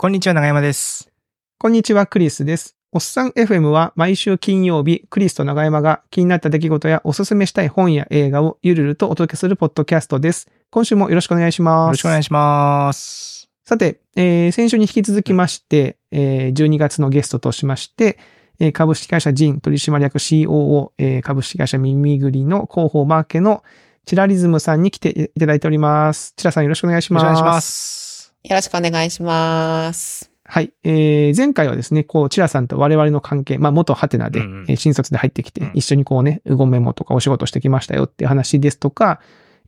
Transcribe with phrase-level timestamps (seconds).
[0.00, 1.12] こんにちは、長山です。
[1.58, 2.74] こんにちは、クリスです。
[2.90, 10.48] おっさん FM は毎週金曜日、クリスと長山が気になった出来事やおすすめしたい本や映画をゆるるとお届けするポッドキャストです。
[10.70, 11.86] 今週もよろしくお願いします。
[11.88, 13.50] よろしくお願いします。
[13.66, 18.18] さて、えー先週に引き続きまして、えー12月のゲストとしまして、
[18.58, 23.62] えー株式会社ジン取締役 COO、えー株式会社耳ぐりの広報マーケの
[24.06, 26.32] チラリズムさんに来ていただいております。
[26.38, 27.22] チラさんよろしくお願いします。
[27.22, 28.09] よろしくお願いします。
[28.44, 30.30] よろしくお願いします。
[30.44, 30.72] はい。
[30.82, 39.20] えー、前回はですね、こう、チラさんと我々の関係、まあ、元ハテナで、うんうんえー新卒で入ってきて、うん一緒にこうね、うごメモとかお仕事してきましたよっていう話ですとか、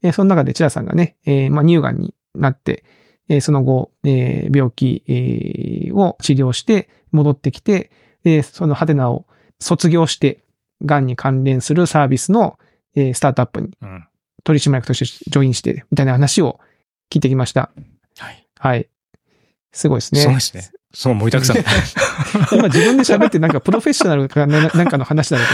[0.02, 2.84] えーその中でチラさんがね、えーまあ、乳がんになって、
[3.28, 7.90] えーその後、えー病気、えーを治療して戻ってきて、
[8.24, 9.26] で、そのハテナを
[9.60, 10.42] 卒業して、
[10.84, 12.58] がんに関連するサービスの、
[12.96, 14.04] えースタートアップにうん。
[14.44, 16.58] 取締役としてジョインして、みたいな話を
[17.12, 17.70] 聞いてきました。
[18.18, 18.41] はい。
[18.62, 18.88] はい。
[19.72, 20.20] すごいですね。
[20.20, 20.70] そうですね。
[20.94, 21.56] そう、盛りだくさん。
[22.56, 25.46] 今自分で喋ってなんかプロフェッショナルかな なんかの話だろう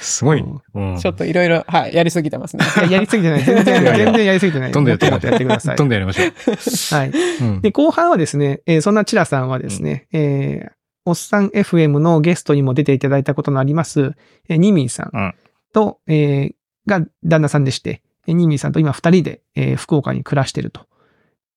[0.00, 0.40] すごい。
[0.40, 0.44] う
[0.78, 0.98] んうん。
[0.98, 2.64] ちょっといろいろ、はい、やりすぎてますね。
[2.76, 3.42] や、やりすぎてない。
[3.42, 4.70] 全然、全然やりすぎてない。
[4.70, 5.76] どんどんやってやってください。
[5.76, 6.30] どんどんやりましょう。
[6.94, 7.10] はい。
[7.40, 10.72] うんで、後半はですね、えーそんなチラさんはですね、えー
[11.06, 14.12] おっさん FM のゲストにも出ていただいたことのあります、
[14.48, 15.34] えーニミーさんうん
[15.72, 16.52] と、えー
[16.86, 20.86] が旦那さんでして、えーニミーさんと今二人で、えー福岡に暮らしてると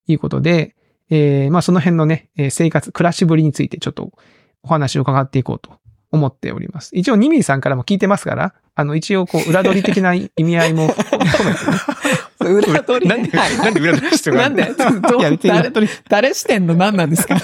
[0.07, 0.75] いうことで、
[1.09, 4.11] えーまあその辺のね、生活、暮らしぶりについてちょっと
[4.63, 5.71] お話を伺っていこうと
[6.11, 6.95] 思っております。
[6.95, 11.77] 一応ニミーさんからも聞いてますから、あの一応こう裏取り的な意味合いも込めてね、
[12.39, 13.57] 裏取り なんで、はい。
[13.57, 14.63] なんで裏取りしてるなんで？
[15.47, 15.93] 誰 取り。
[16.09, 16.75] 誰視点の？
[16.75, 17.35] 何なんですか？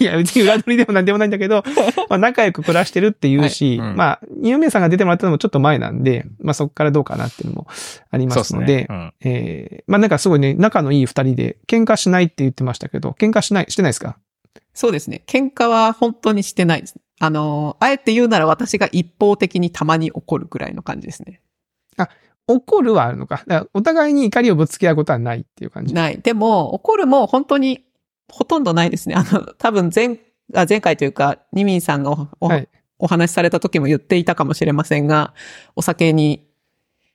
[0.00, 1.62] いや、別に裏取りでもなんでもないんだけど、
[2.08, 3.90] まあ仲良く暮らしてるっていうし、はい。
[3.90, 3.96] うん。
[3.96, 7.66] まあ、有名さんが出てもらったのもちょっと前なんで、まあそこからどうかなっていうのも
[8.10, 8.86] ありますすので、ね。
[8.90, 9.12] うん。
[9.24, 14.16] えーまあなんかすごいね、仲のいい二人で、喧嘩しないって言ってましたけど、喧嘩しない、してないですか？
[14.74, 15.22] そうですね。
[15.26, 16.94] 喧嘩は本当にしてないです。
[17.20, 21.40] あの、あえて言うなら私が一方的にたまに怒るぐらいの感じですね。
[22.46, 23.42] 怒るはあるのか。
[23.46, 25.94] だからお互いに怒りをぶつけ合うことはないっていう感じ。
[25.94, 26.18] ない。
[26.20, 27.84] でも、怒るも本当に
[28.30, 29.14] ほとんどないですね。
[29.14, 30.18] あの、多分前、
[30.54, 35.34] あ前回というか、ニミンさんがお,お、はいお話しされた時も言っていたかもしれませんが、
[35.74, 36.46] お酒に、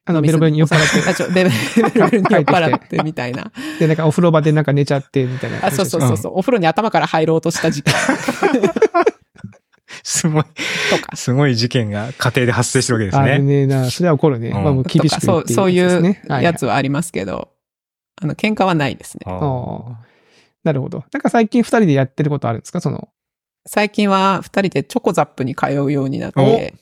[0.06, 3.45] あの、ベロベロに酔っ払っあ、ちょ、ベロベロに酔っ払って みたいな。
[3.45, 7.91] て、で、なんかお風呂場でなんか寝ちゃって、みたいなあ、そうそうそうそう、お風呂に頭から入ろうとした時期
[10.03, 10.49] すごい、と
[11.05, 11.15] か。
[11.15, 13.65] すごい事件が家庭で発生してるわけですあるね。
[13.65, 13.89] ねな。
[13.89, 14.49] それは怒るね。
[14.49, 17.49] うんまあもう厳しくそう、そういうやつはいやつはありますけど、
[18.21, 19.25] あの、喧嘩はないですね。
[19.25, 21.03] なるほど。
[21.11, 22.81] なんか最近二人でやってることあるんですか？
[22.81, 23.09] その、
[23.65, 26.73] 最近は二人でチョコザップに通うようになって、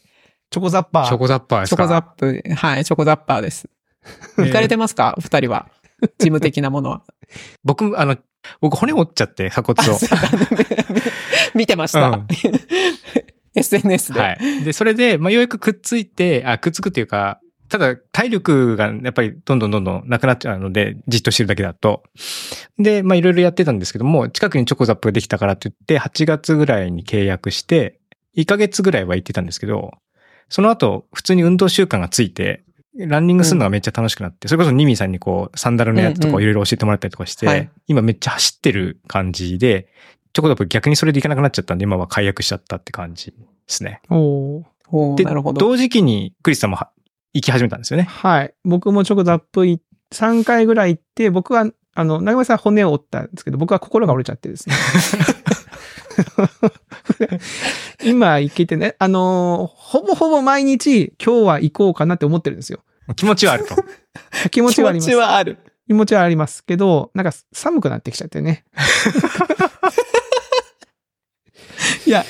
[0.50, 1.08] チョコザッパー。
[1.08, 1.76] チョコザッパーですか？
[1.76, 3.70] チョコザップ、はい、チョコザッパーです。
[4.38, 5.14] 行かれてますか？
[5.18, 5.70] お二人は。
[6.00, 7.02] 事務的なものは。
[7.64, 8.18] 僕、あの、
[8.62, 9.98] 僕骨折っちゃって、鎖骨を。
[11.56, 12.10] 見てました。
[12.10, 12.28] うん
[13.58, 14.20] SNS で。
[14.20, 14.64] はい。
[14.64, 22.04] で、それで、まあ、ようやくくっついて、あ、くっつくっていうか、ただ、体力がやっぱりどんどんどんどんなくなっちゃうので、じっとしてるだけだと。
[22.80, 28.00] で、まあ、いろいろやってたんですけども、近くにチョコザップができたからって言って、8月ぐらいに契約して、
[28.38, 29.92] 1ヶ月ぐらいは行ってたんですけど、
[30.50, 32.64] その後、普通に運動習慣がついて、
[32.96, 39.88] ランニングするのがめっちゃ楽しくなって、それこそニミさんにこう、サンダルのやつとかをいろいろ教えてもらったりとかして、はい今めっちゃ走ってる感じで、
[40.38, 43.34] チョコザップ逆にそれで行かなくなっちゃったんで、今は解約しちゃったって感じで
[43.68, 44.02] すね。
[44.12, 45.60] おおーなるほど。
[45.60, 46.92] 同時期にクリスさんもは
[47.34, 48.04] 行き始めたんですよね。
[48.04, 48.54] はい。
[48.64, 49.82] 僕もチョコザップい
[50.14, 51.66] 3回ぐらい行って、僕は、
[51.96, 54.76] あの、長山さん骨を折ったんですけど、僕は心が折れちゃってですね。
[58.06, 62.82] 今行けてね、あのーほぼほぼ毎日今日は行こうかなって思ってるんですよ。
[63.16, 63.76] 気持ちはあると。
[64.52, 65.10] 気持ちはあります。
[65.10, 65.58] 気持ちはある。
[65.88, 68.66] 気持ちはありますけど、なんか寒くなってきちゃってね。
[72.08, 72.26] いや、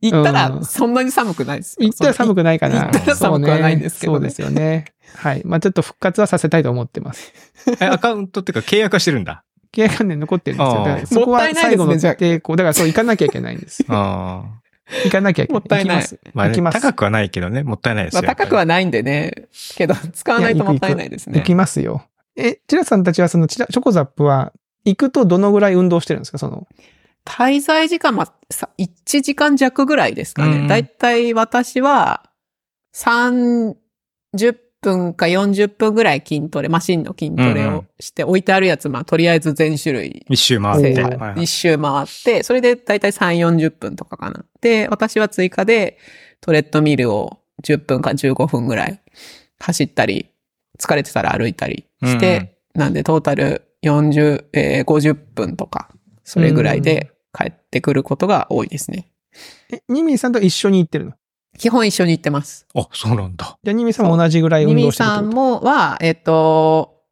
[0.00, 1.86] 行ったうんらそんなに寒くないですよ。
[1.86, 2.82] 行ったら寒くないかな。
[2.84, 4.84] 行ったら寒くはないんですけどねそうねそうですよね。
[5.16, 5.42] はい。
[5.44, 7.32] まあちょっと復活はさせたいと思ってます。
[7.80, 9.44] えアカウントっていうか契約はしてるんだ。
[9.72, 10.78] 契約関連残ってるんですよ。
[10.84, 12.56] だからそこは最後の抵抗。
[12.56, 13.84] だからそう行かなきゃいけないんです。
[13.88, 14.44] あ
[15.04, 15.60] 行かなきゃいけない。
[15.60, 16.18] もったいない行きます。
[16.26, 16.30] あ。
[16.34, 16.80] まあ、ね、行きます。
[16.80, 18.28] 高くはないけどね、もったいないですまあよ。
[18.28, 19.32] 高くはないんでね。
[19.76, 21.44] けど、 使わないともったいないですね行。
[21.44, 22.04] きますよ。
[22.36, 24.52] え、チラさんたちはそのチラチョコザップは
[24.84, 26.66] 行くとどのぐらい運動してるんですかその？
[27.26, 30.68] 滞在時間はさ1時間弱ぐらいですかうんね。
[30.68, 32.30] だいたい私は
[32.94, 33.74] 30
[34.80, 41.40] 分か40分ぐらい筋トレ、マシンの筋トレをして、置いてあるやつ、まあとりあえず全種類一周回って。
[41.40, 44.44] 一周回って、それでだいたい3、40分とかかな。
[44.60, 45.98] で、私は追加で
[46.40, 49.00] トレッドミルを10分か15分ぐらい
[49.58, 50.30] 走ったり、
[50.78, 55.88] 疲れてたら歩いたりして、なんでトータル40、えー50分とか、
[56.22, 59.10] それぐらいで帰ってくることが多いですね。
[59.72, 61.12] え、ニミーさんと一緒に行ってるの？
[61.58, 62.66] 基本一緒に行ってます。
[62.74, 63.58] あ、そうなんだ。
[63.62, 65.26] じゃあニミーさんも同じぐらい運ニミ動してるってこと？
[65.26, 67.02] さんも、は、えっ、と、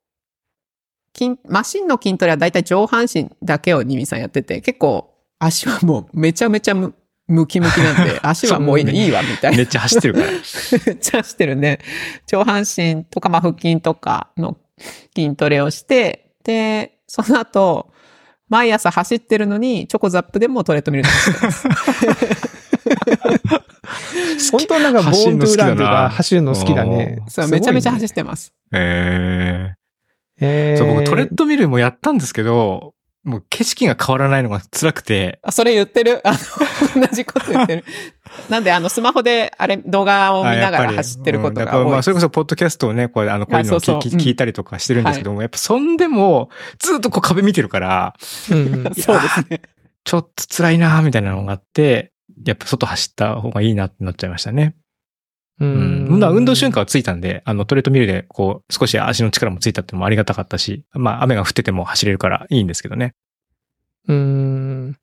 [1.16, 6.94] 筋、マシンの筋トレはだいたい上半身だけをニミさんやってて、結構足はもうめちゃめちゃむ
[7.26, 9.62] ムキムキなんで、 足はもういいのいいわ、みたいなめ。
[9.62, 10.26] っちゃ走ってるから。
[10.32, 10.40] めっ
[10.96, 11.80] ちゃ走ってるんで、
[12.26, 14.58] 上半身とか、まあ、腹筋とかの
[15.16, 17.90] 筋トレをして、で、その後、
[18.48, 21.68] 毎朝走ってるのに、チョコザップでもトレッドミルで走 ってます。
[24.50, 27.22] 本当なんかボーントゥーランとか走るの好きだおね。
[27.28, 28.52] そう、めちゃめちゃ走っってます。
[28.72, 29.74] え
[30.40, 30.78] えー、ー。
[30.78, 36.20] そう、僕トレッドミルもやったんですけど、もう景色が変わらないのが辛くて、あ、それ言ってる？
[36.28, 36.38] あの、
[37.08, 37.84] 同じこと言ってる。
[38.50, 48.14] なんで、あの、スマホで、あれ、動画を見ながら走ってることが多いうんまあ、それこそ、ポッドキャストをね、こう、あの、こういうのを聞いたりとかしてるんですけども、やっぱ、そんでも、ずっとこう壁見てるから、
[48.50, 48.94] うんうん。
[48.94, 49.62] そうですね。
[50.04, 52.12] ちょっと辛いなみたいなのがあって、
[52.44, 54.74] やっぱ外走った方がいいなってなっちゃいましたね。
[55.60, 56.20] ううん。
[56.20, 63.14] まあ運動習慣はついたんで、あの、トレッドミルで、こう、少し足の力もついたってのもありがたかったし、まあ、雨が降ってても走れるからいいんですけどね。
[64.08, 64.96] うーん。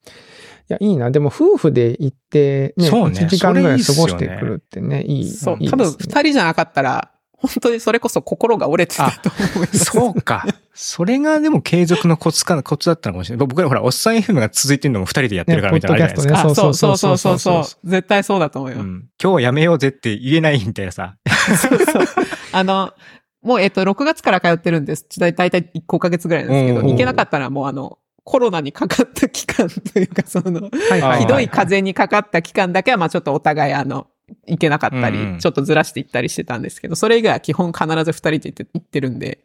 [0.70, 1.12] いや、いいな。
[1.12, 5.30] でも、夫婦で行って、ね、そうね1時間ぐらい過ごしてくるってね、いい。
[5.30, 7.12] そう、いい多分、ですね二人じゃなかったら、
[7.42, 9.86] 本当にそれこそ心が折れてたと思います。
[9.86, 10.46] そうか。
[10.74, 13.48] それがでも継続のコツか、コツだったのかもしれない。
[13.48, 16.50] 僕らほら、おっさん FM が続いてるのも二人でやってるからみたいなのあるじゃないですか。
[16.50, 17.90] ねあ、そうそうそそそううそううそそうう。
[17.90, 18.86] 絶対そうだと思います。
[18.86, 19.10] うん。
[19.22, 21.16] 今日はやめようぜって言えないみたいなさ。
[21.58, 22.06] そうそう。
[22.52, 22.94] あの、
[23.42, 25.08] もう、えっと、6月から通ってるんです。
[25.20, 34.08] だいたい5ヶ月ぐらいなんですけど、うん行けなかったらもうあの、コロナにかかった期間というか、その、はいはいはいひどい風邪にかかった期間だけは、まあちょっとお互いあの、
[34.48, 39.40] 行けなかったり、うんうんちょっとずらして行ったりしてたんですけど、それ以外は基本必ず二人で行って行ってるんで、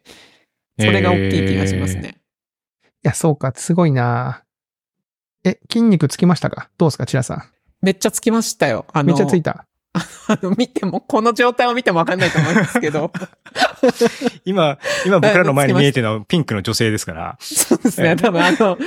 [0.79, 2.17] それが大きい気がしますね。
[3.03, 4.43] いや、そうか、すごいな。
[5.43, 6.69] え、筋肉つきましたか？
[6.77, 7.43] どうですか、チラさん？
[7.81, 8.85] めっちゃつきましたよ。
[8.91, 9.65] あの、めっちゃついた。
[9.93, 13.11] あの、見ても、この状態を見てもわかんないと思いますけど、
[14.45, 17.37] 今、今僕らの前に見えてるのはピンクの女性ですから。
[17.39, 18.15] そうですね。
[18.15, 18.77] 多分あの、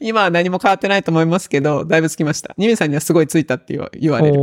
[0.00, 2.54] 今は何も変わってないと思いますけど、だいぶつきました。
[2.58, 4.38] ニメさんにはすごいついたって言われる。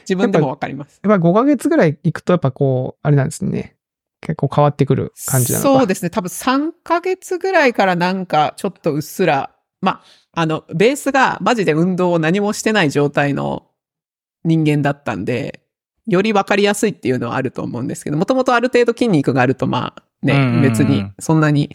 [0.00, 1.00] 自分でもわかります。
[1.02, 3.76] やっぱ5ヶ月ぐらい行くと、やっぱこう、あれなんですね。
[4.20, 5.78] 結構変わってくる感じなのか。
[5.78, 6.10] そうですね。
[6.10, 9.50] 多分3ヶ月ぐらいからなんかちょっとうっすら、
[9.80, 10.02] ま
[10.34, 13.66] あ、あの、ベースがマジで運動を何もしてない状態の
[14.44, 15.60] 人間だったんで、
[16.06, 21.74] よりわかりやすいっていうのはあると思うんですけど、もともとある程度筋肉があると、まあうんうんうんね、別にそんなに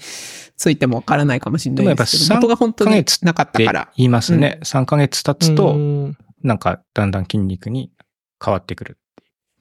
[0.58, 3.92] ついてもわからないかもしれないですけど、が本当に3ヶ月なかったから。
[3.96, 4.60] 言いますね。
[4.64, 7.92] 3ヶ月経つうと、んなんかだんだん筋肉に
[8.46, 8.98] 変わってくる。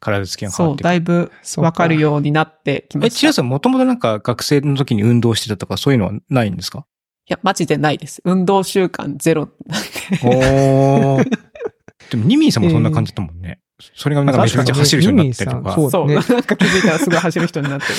[0.01, 0.91] 体つきが変そう、わってくる。
[0.91, 3.17] だいぶわかるようになってきまえ、した。
[3.17, 6.85] いチラさんもともとなんか学生の時に運動してたとかそういうのはないんですか？
[7.27, 8.21] や、マジでないです。
[8.25, 9.89] 運動習慣ゼロなんで。
[10.25, 11.25] おー。
[12.11, 13.61] でもニミーさんもそんな感じだったもんね。
[13.97, 15.75] それがなんかめちゃめちゃ走る人になったりとか。
[15.75, 17.93] 確かにねそう、ねなんか気づいたらすごい走る人になってる。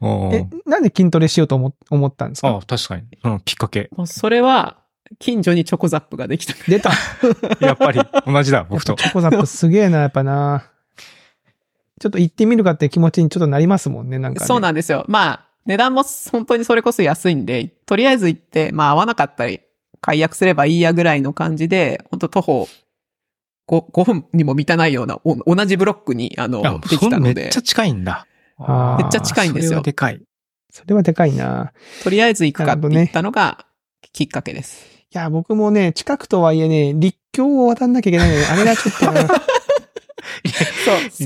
[0.00, 2.48] おーえ、なんで筋トレしようと思思ったんですか？
[2.48, 3.02] あ確かに。
[3.20, 3.90] そのきっかけ。
[3.96, 4.78] もうそれは、
[5.18, 6.54] 近所にチョコザップができた。
[6.68, 6.90] 出た。
[7.60, 8.94] やっぱり同じだ、僕と。
[8.94, 10.64] チョコザップすげえな、やっぱな。
[12.00, 14.46] ちょっと行ってみるかって気持ちにちょっとなりますもんね、なんか、ね。
[14.46, 15.04] そうなんですよ。
[15.08, 19.60] まあ、値段も本当にそれこそ安いんで、とりあえず行って、まあ合わなかったり、
[20.00, 22.68] 解約すればいいやぐらいの感じで、本当徒歩
[23.68, 28.26] 5, 5分にも満たないような、お同じブロックに、あの、あできたのでめっちゃ、近いんだ。
[28.58, 28.64] め
[29.04, 30.20] っちゃ近いんですよそれはでかい。
[30.70, 31.72] それはでかいな。
[32.02, 33.66] とりあえず行くかって言ったのが
[34.12, 34.89] きっかけです。
[35.12, 39.34] いや、僕もね、近くとはいえね、立教を渡んなきゃいけないので、 あれがちょっとな、そ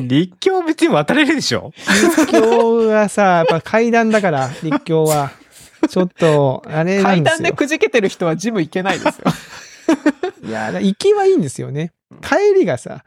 [0.00, 0.08] う。
[0.08, 1.72] 立教別に渡れるでしょ？
[2.16, 5.32] 立教がさ、やっぱ階段だから、立教は。
[5.90, 7.38] ちょっと、あれな階んですよ。
[7.42, 9.24] 段でくじけてる人はジム行けないですよ。
[10.48, 11.92] いや、行きはいいんですよね。
[12.22, 13.04] 帰りがさ、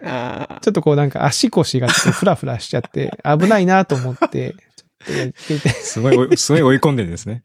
[0.61, 7.41] ちょっとこうなんか足腰がちょっとフラフラしちゃって、危ないなと思って、ちょっとやってて、すごい、すごい追い込んでるんですね。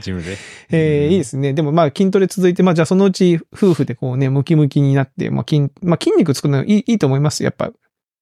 [0.00, 0.36] ジムで。
[0.70, 1.52] えーいいですね。
[1.52, 7.44] でもまあ筋トレ続いて、まあじゃあそのうち夫婦でこうね、ムキムキになって、まあ筋、まあ筋肉作るのいいいいと思います。
[7.44, 7.70] やっぱ、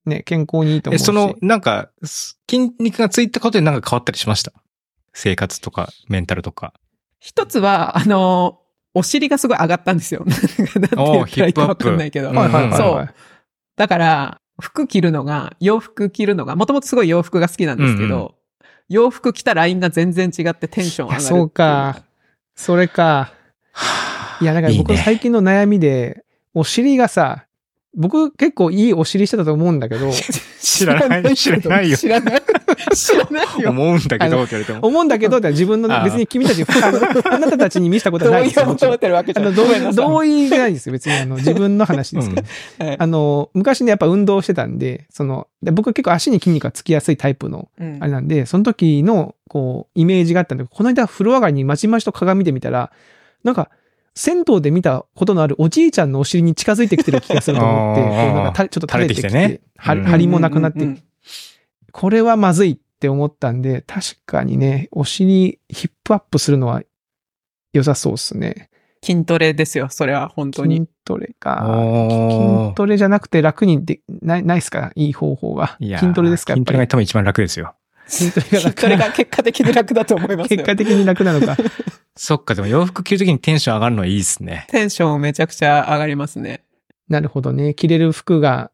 [0.06, 1.04] ね、健康にいいと思うえ、し。
[1.04, 4.52] その、なんか、す筋肉がついたことでなんか変わったりしました？
[5.12, 6.72] 生活とか、メンタルとか。
[7.20, 8.60] 一つは、あの、
[8.94, 10.24] お尻がすごい上がったんですよ。
[10.26, 12.30] なんて言ったらいいかわかんないけど。
[12.30, 12.78] うんはいはいはい、はい。
[12.78, 13.14] そう
[13.76, 18.30] だから、服着るのが、洋服着るのが、もともとすごい洋服が好きなんですけど、うんうん
[18.88, 22.02] 洋服着たラインが全然違ってテンション上がるそうか。
[22.54, 23.32] それか。
[24.40, 27.47] いや、だから僕最近の悩みで、お尻がさ、
[27.94, 30.10] 僕結構いいお尻してたと思うんだけど、
[30.60, 31.96] 知らない、知らないよ。
[31.96, 32.42] 知らない。
[32.94, 33.70] 知らないよ。
[33.70, 34.86] 思うんだけど、って言われても。
[34.86, 38.66] 思うんだけどって自分の別に君たち、あなたたちに見せたことは同意ないですよ。
[38.66, 38.98] もちろんを求め。
[38.98, 39.54] てるわけじゃない。
[39.94, 40.92] 同意じゃないですよ。
[40.92, 42.42] 別にあの、 自分の話ですけど。
[42.84, 52.92] はいあの、昔ね、やっぱ運動してたんで、その、で僕結構足に筋肉がつきやすいタイプの、うんあれなんで、その時の、こう、イメージがあったんで、この間風呂上がりにまちまちと鏡で見たら、
[53.44, 53.70] なんか、
[54.14, 61.02] 銭湯で見たことのあるおじいちゃんのお尻に近づいてきてる気がすると思って、あーこうなんかたちょっと垂れてきて、垂れてきてね張りもなくなって、うんうんうん
[61.90, 66.82] これはまずいって思ったんで、確かにね、お尻ヒップアップするのは
[67.72, 68.68] 良さそうですね。
[69.02, 70.90] 筋トレですよ、それは本当に筋。
[71.04, 71.64] トレか。
[72.10, 74.92] 筋トレじゃなくて楽にで、ない、ないっすか？
[74.96, 75.76] いい方法は。
[75.80, 76.86] いやー筋トレですか筋トレが。
[76.86, 77.74] 多分一番楽ですよ。
[78.08, 78.32] 筋
[78.74, 80.64] トレが結果的に楽だと思いますよ結。
[80.64, 81.56] 果的に楽なのか。
[82.16, 84.66] そっか、でも洋服着るときにテンション上がるのはいいですね。
[84.70, 86.64] テンションめちゃくちゃ上がりますね。
[87.08, 87.74] なるほどね。
[87.74, 88.70] 着れる服が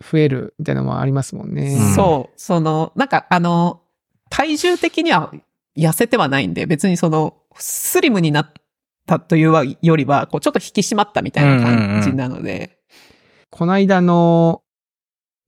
[0.00, 1.74] 増えるみたいなのもありますもんね。
[1.74, 2.40] うんそう。
[2.40, 3.82] その、なんかあの、
[4.30, 5.32] 体重的には
[5.76, 8.52] 痩せてはないんで、別にその、スリムになっ
[9.06, 12.78] たというよりは、こう、ちょっと引き締まったみたいな感じなので、
[13.50, 14.62] この間の、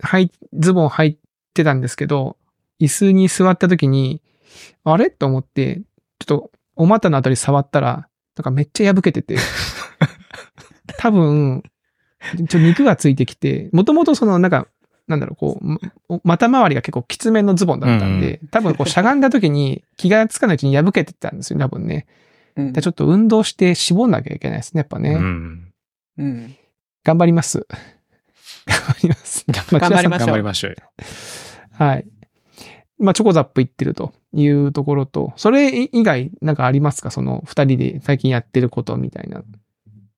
[0.00, 1.18] はい、ズボン履い
[1.54, 2.36] てたんですけど、
[2.82, 4.20] 椅子に座った時に、
[4.84, 5.10] あれ？
[5.10, 5.82] と思って、
[6.18, 9.36] ちょっとお股のあたり触ったら、なんかめっちゃ破けてて、
[10.98, 11.62] 多分、
[12.36, 14.66] ちょっと肉がついてきて、もともとそのなんか、
[15.06, 15.66] なんだろう、こう、
[16.08, 22.06] ま股周りが結構きつめのズボンだったんで、多分こうしゃがんだ時に気がつかないうちに破けてたんですよ、多分ね。
[22.56, 25.14] うんでちょっと運動して絞んなきゃいけないですね、やっぱね。
[25.14, 25.72] うん。
[26.18, 26.56] うん
[27.04, 27.66] 頑張ります。
[28.66, 29.44] 頑張ります。
[29.48, 30.76] 頑張りましょう頑張りましょうよ。
[31.72, 32.06] はい。
[33.02, 37.10] まあ、チョコザップ行ってるというところと、それ以外なんかありますか？
[37.10, 39.42] その二人で最近やってることみたいな。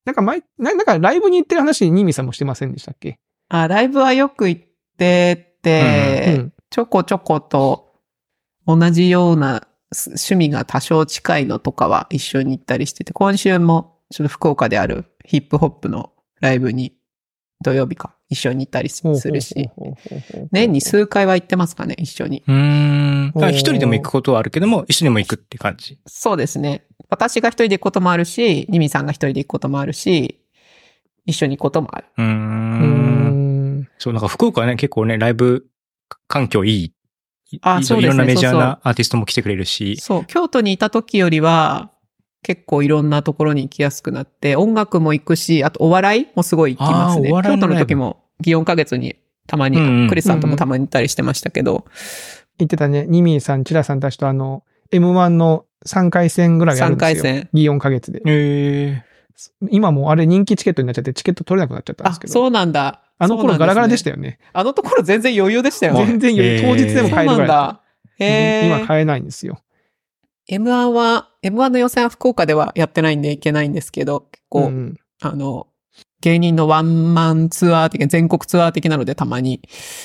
[0.04, 3.18] なんか前、ななんかライブに行ってる話、ニーミさんもしてませんでしたっけ？
[3.48, 4.62] あ、ライブはよく行っ
[4.98, 6.52] てて、うん。
[6.70, 7.94] ちょこちょこと
[8.66, 16.96] 同じようなす趣味が多少近いのとかは一緒に行ったりしてて、今週もちょっと福岡であるヒップホップのライブに
[17.62, 19.68] 土曜日か一緒に行ったりするし、
[20.50, 22.42] 年に数回は行ってますかね、一緒に。
[22.46, 23.32] うーん。
[23.50, 25.98] 一人でも行くことはあるけども、一緒にも行くって感じ。
[26.06, 26.84] そうですね。
[27.10, 30.40] 私が一人で行くこともあるし、ニミさんが一人で行くこともあるし、
[31.26, 32.06] 一緒に行くこともある。
[32.16, 33.80] うん。
[33.80, 33.88] ん。
[33.98, 35.66] そう、なんか福岡はね、結構ね、ライブ
[36.26, 36.94] 環境いい。
[37.62, 39.96] あそうですねいろんなメジャーなアーティストも来てくれるし。
[39.98, 41.90] そう、京都にいた時よりは、
[42.44, 47.30] 結構いろんなところに行きやすくなって、音楽も行くし、あとお笑いもすごい行きますね。
[47.30, 51.86] 京都の時も、祇園花月にたまに、うんうんクリスさんともたまに行ったりしてましたけど、
[52.58, 57.22] 言ってたね、ニミさん、チラさんたちとあの、M1 の3回戦ぐらいやるん3ですよ。
[57.22, 57.48] 回戦。
[57.54, 58.22] 祇園ヶ月で。
[58.26, 59.02] え
[59.70, 62.32] 今もうあれ人気チケットになっちゃって、チケット取れなくなっちゃったんであすけ、ど。
[62.32, 63.00] そうなんだ。
[63.18, 64.16] あの頃ガラガラでしたよ。
[64.16, 64.38] よね。
[64.52, 66.06] あのところ全然余裕でしたよね。
[66.06, 67.80] 全然余裕へー当日でも買えるぐら
[68.18, 69.60] い今買えないんですよ。
[70.50, 75.68] M1 は、M1 の予選は福岡ではやってないんで行けないんですけど、結構、うんあの、
[76.20, 79.60] 芸人のワンマンツアー的な、全国ツアー的なのでたまに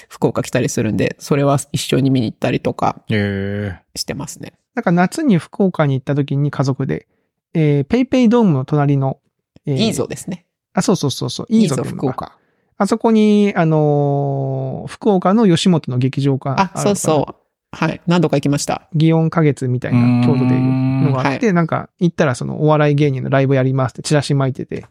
[0.09, 4.53] 福岡来たりするんで、それは一緒に見に行ったりとかええしてますね。
[4.75, 7.07] なんか夏に福岡に行った時に家族で、
[7.53, 9.19] えー、ペイペイドームの隣の、
[9.65, 10.45] えーいいぞですね。
[10.73, 12.37] あ、そうそうそうそう、いいぞ福岡。
[12.77, 16.95] あそこに、あのー福岡の吉本の劇場があ、そうう。
[16.95, 17.35] そう。
[17.71, 18.01] はい。
[18.07, 18.89] 何度か行きました。
[18.95, 24.85] 祇園花月みたいな、京都でいうのがあって、なんか行ったらそのお笑い芸人のライブやりますってチラシ巻いてて、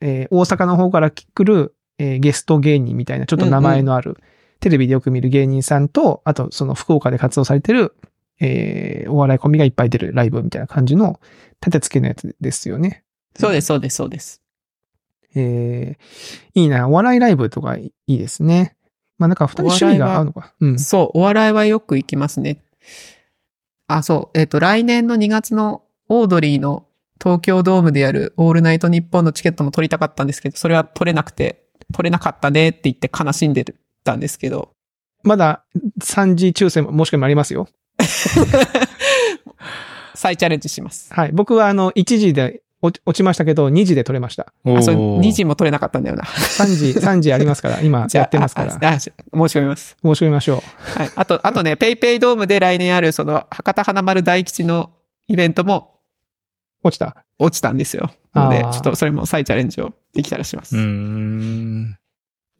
[0.00, 4.16] えー大阪の方から来る、えーゲスト芸人みたいなちょっと名前のある、
[4.60, 7.94] テレビでよく見る芸人さんと、あとその福岡で活動されてる、
[8.40, 11.18] えーお笑いコンビがいっぱい出るライブみたいな感じの
[11.60, 13.02] 立て付けのやつですよね。
[13.36, 14.40] そうです、そうです、そうです。
[15.34, 18.76] えーいいな、お笑いライブとかいいですね。
[19.20, 20.54] まあなんか二人趣味が合うのか。
[20.60, 20.78] うん。
[20.78, 22.62] そう、お笑いはよく行きますね。
[23.86, 24.38] あ、そう。
[24.38, 26.86] えっ、と、来年の2月のオードリーの
[27.22, 33.66] 東京ドームでやるオールナイトニッポンのチケットも取りたかったんですけど、それは取れなくて、取れなかったねって言って悲しんで
[34.04, 34.70] たんですけど、
[35.22, 35.64] まだ
[36.00, 37.68] 3次抽選ももしかもありますよ。
[40.14, 41.12] 再チャレンジします。
[41.12, 41.32] はい。
[41.32, 44.52] 僕はあの、1時で落ちましたけど、2時で取れました。
[44.64, 46.24] あ、そう、おー2時も取れなかったんだよな。
[46.24, 48.74] 3時、 3時ありますから、今やってますから。
[48.74, 49.96] あああ申し込みます。
[50.02, 50.62] 申し込みましょ
[50.96, 51.10] はい。
[51.14, 54.90] あと、あとね、ペイペイドームで来年ある、その、博多華丸大吉の
[55.28, 56.00] イベントも
[56.82, 56.88] う。
[56.88, 57.24] 落ちた。
[57.38, 58.10] 落ちたんですよ。
[58.32, 60.76] なので、ちょっとそれも再チャレンジをできたらします。
[60.76, 61.98] うーん。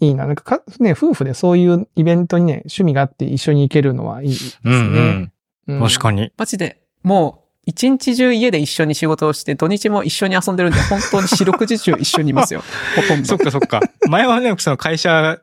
[0.01, 0.27] いいな。
[0.27, 4.71] なんかか、ね、夫婦でそういうイベントにね、趣味があって一緒に行けるのはいいですね。
[4.71, 5.33] うんうん。
[5.69, 6.33] うん確かに。
[6.37, 7.40] マジで、もう、
[7.71, 12.63] 一日中家で一緒に仕事をして、土日も一緒に遊んでるんで、本当に四六時中一緒にいますよ。
[12.97, 13.45] ほとんそっど。
[13.45, 13.81] かそっか。
[14.09, 15.39] 前はね、その会社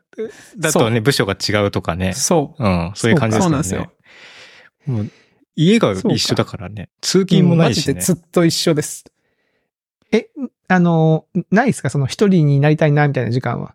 [0.58, 2.12] だとね、部署が違うとかね。
[2.12, 2.62] そう。
[2.64, 3.50] うん、そういう感じですよね。
[3.50, 3.92] そうなんですよ。
[4.86, 5.10] もう
[5.56, 6.90] 家が一緒だからね。
[7.00, 8.14] 通勤もないしねマジで。
[8.14, 9.04] ずっと一緒です。
[10.12, 10.28] え、
[10.68, 11.88] あの、ないですか？
[11.88, 13.74] その一人になりたいな、みたいな時間は。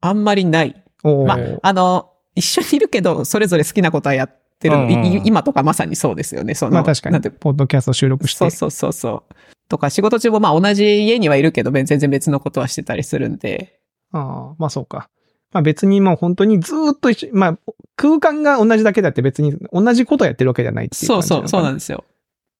[0.00, 0.82] あんまりない。
[1.04, 6.54] まあ、あの、一緒にいるけど、それぞれ好きなことはやってるの、うんうん今とかまさにそうですよね。
[6.54, 8.38] その、まあ確かになんて、ポッドキャスト収録して。
[8.38, 9.34] そうそうそうそう。
[9.68, 13.78] とか、仕事中もまあ同じ家にはいるけど、全然別のことはしてたりするんで。
[14.12, 14.18] あ
[14.52, 15.10] あ、まあそうか。
[15.52, 17.58] まあ別にもう本当にずーっと一緒、まあ
[17.96, 22.04] 空間が同じだけだって別に同じことやってるわけじゃないっていうそうそう、そうなんでですよ。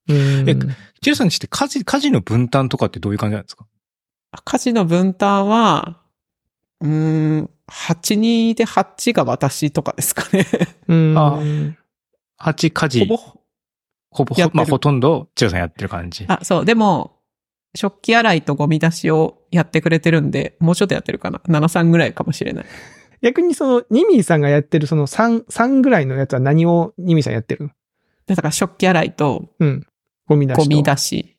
[0.08, 0.14] す。
[0.14, 0.54] うんえ
[1.00, 3.66] チェルさんにして家事、家事の分担とかってどういう感じなんですか？
[4.44, 6.00] 家事の分担は、
[6.80, 10.46] うーん、8人で8が私とかですかね。
[10.88, 11.18] うん。
[11.18, 11.38] あ
[12.38, 13.16] 八家事ほぼ、
[14.10, 16.24] ほぼ、まあほとんどチェルさんやってる感じ。
[16.28, 17.18] あ、そう、でも、
[17.74, 21.40] 食器洗いとゴミ出しをやってくれてるんで、もうちょっとやってるかな。
[21.46, 22.64] 7、3ぐらいかもしれない。
[23.20, 27.70] 逆にその、ニミーさんがやってるその3、3ぐらいのやつは何をニミーさんやってる
[28.26, 29.86] だから食器洗いとうん。
[30.26, 30.62] ゴミ出しと。
[30.62, 31.36] ゴミ出し、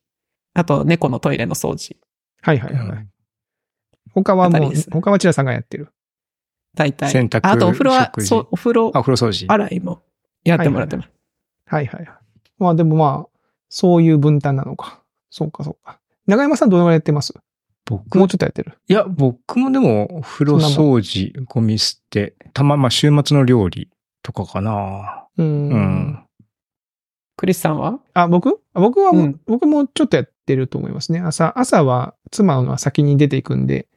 [0.54, 1.96] あと猫のトイレの掃除。
[2.42, 2.88] はいはいはい。
[2.88, 3.10] うん
[4.12, 5.90] 他はもう他はチラさんがやってる。
[6.76, 7.12] 大体。
[7.12, 9.46] 洗濯あとお風呂は、そう、お風呂あ、お風呂掃除。
[9.48, 10.02] 洗いも
[10.44, 11.10] やってもらってます。
[11.66, 12.18] はいはいはい。
[12.58, 15.02] まあでもまあ、そういう分担なのか。
[15.30, 16.00] そうかそうか。
[16.28, 17.34] 長山さんどのぐらいやってます？
[17.86, 18.18] 僕？
[18.18, 18.78] もうちょっとやってる。
[18.88, 23.90] いや、僕もでも、お風呂掃除、ゴミ捨て、たま、まあ、週末の料理
[24.22, 25.28] とかかな。
[25.38, 25.44] う。
[25.44, 26.26] うんん。
[27.38, 28.00] クリスさんは？
[28.14, 28.60] あ、僕？
[28.74, 31.20] あ僕はもう、うん僕もちょっとやってると思いますね。
[31.20, 33.88] 朝、朝は妻のは先に出ていくんで、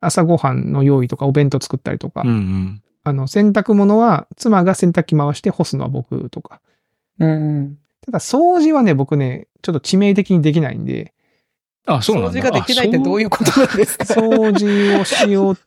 [0.00, 2.82] 朝ごはんの用意とかお弁当作ったりとか、うんうん。
[3.04, 6.60] あの、洗濯物は妻が洗濯機回して干すのは僕とか。
[7.18, 7.78] うん。
[8.04, 11.12] ただ掃除はね、僕ね、ちょっと致命的にできないんで、
[11.86, 12.30] あ、そうなんだ。
[12.30, 14.04] 掃除ができないってどういいうことなんですか？
[14.04, 15.58] 掃除をしよう。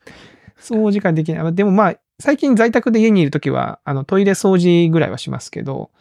[0.59, 1.53] 掃除ができない。
[1.55, 5.91] でもまあ、最近在宅で家にいるときは、あの、トイレ掃除ぐらいはしますけど、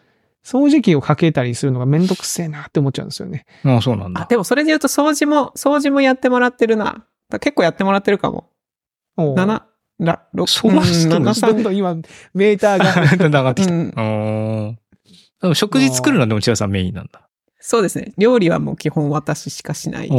[0.43, 3.45] 掃除機をかけたりするのがめんどくせえなって思っちゃうんですよね。
[3.64, 4.26] あ、そうなんあ、だ。
[4.31, 7.05] でもそれで言うと掃除も、掃除もやってもらってるな。
[7.40, 8.49] 結構やってもらってるかも。
[9.18, 9.62] おう7、
[10.00, 11.94] ら、6、そうなんですうんか7、3どんどん今、
[12.35, 12.94] メーターが。
[13.28, 13.74] 上がってきた。
[13.74, 17.28] ううん食事作るのはでも千葉さんメインなんだ。
[17.61, 18.12] そうですね。
[18.16, 20.14] 料理はもう基本私しかしないか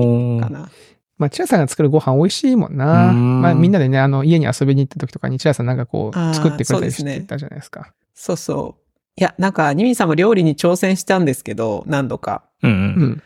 [0.50, 0.70] な。
[1.18, 3.10] まあ、チラさんが作るご飯美味しいもんな。
[3.10, 7.92] うんまあ、みんなでね、あの、家に遊びに行った時とかにチラさんなんかこう、作ってくれたりしてたじゃないですか。
[8.14, 8.82] そうそう。
[9.20, 12.44] いや、なんか、ニミさんも料理に挑戦したんですけど、何度か。
[12.62, 12.74] うんう。
[12.76, 13.24] うんん。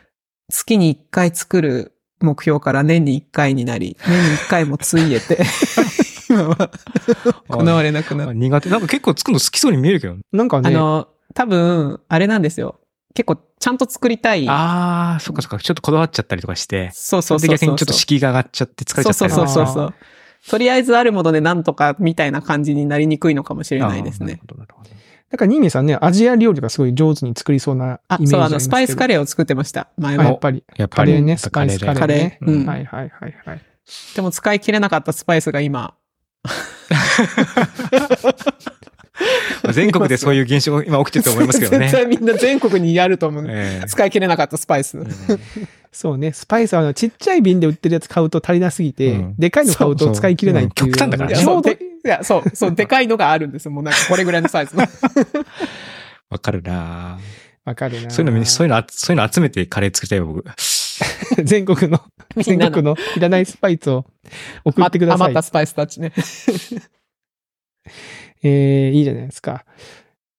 [0.50, 5.38] 月に1回作る目標から年に1回になり、年に1回もついえて、
[6.32, 6.70] 今 は
[7.48, 8.68] 行われなくなっあ苦手。
[8.70, 12.80] なんか結構作るの好きそうに見えるけどなんかね、の、多分、あれなんですよ。
[13.14, 14.48] 結構、ちゃんと作りたい。
[14.48, 15.58] ああ、そっかそっか。
[15.58, 16.90] ちょっとこだわっちゃったりとかして。
[16.94, 17.68] そうそうでそうそう。
[17.68, 19.94] 逆にちょっと敷居が上がっちゃって疲れちゃったそうりそうそうそうとかそう。
[20.50, 24.24] とりあえずあるものでなんとかみたいな感じになりにくいのかもしれないですね。
[24.24, 24.90] あーなるほどなるほど
[25.30, 29.88] だからニーミーさんね、アジア料理がすごい上手に作りそうなあイメー、ジそう、あの、スパイスカレレーを作ってました。
[29.96, 30.38] 前あ、やっも。
[30.38, 30.62] ぱり。
[30.76, 32.00] やっぱりカレーね、スパイスカレーね。
[32.00, 33.60] カレーうんはいはいはいはい。
[34.14, 35.94] でも使い切れなかったスパイスが今。
[39.72, 41.92] 全国でそういう現象が今起きてると思いますけどね絶。
[41.92, 43.46] 対みんな全国にやると思う。
[43.48, 44.98] ええ使い切れなかったスパイス。
[45.92, 50.96] そうね、スパイスはあのちっちゃい瓶で売ってるやつ買うと足りなすぎて、うんでかいの買うと使い切れないっていう。
[50.96, 53.72] そうそううん極端だからちょうどで、いや、そう、そう、でかいのがあるんですよ。
[53.72, 54.84] もうなんかこれぐらいのサイズの。
[56.30, 57.18] わかるな
[57.64, 58.10] わかるな。
[58.10, 60.44] そういうの、そういうのあ、そういうの集めてカレー作りたいよ、僕。
[61.44, 62.00] 全国の、
[62.36, 64.04] 全国のいらないスパイスを
[64.64, 65.42] 送ってください余った。
[65.42, 66.12] スパイスたちね。
[68.44, 69.64] えー、いいじゃないですか。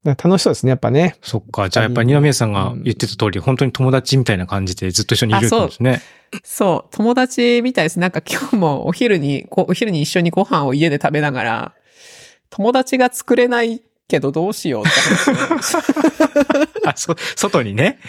[0.04, 1.16] だから楽しそうですね、やっぱね。
[1.22, 1.70] そっか。
[1.70, 6.02] じゃあやっぱり二宮さんが言ってた通り、本当に友達みたいな感じでずっと一緒にいるってことですね。
[6.44, 8.00] そう、友達みたいです。
[8.00, 11.74] なんか今日もお昼に、お昼に一緒にご飯を家で食べながら、
[12.50, 15.80] 友達が作れないけどどうしようって話を
[16.90, 18.00] あ、そ、外にね。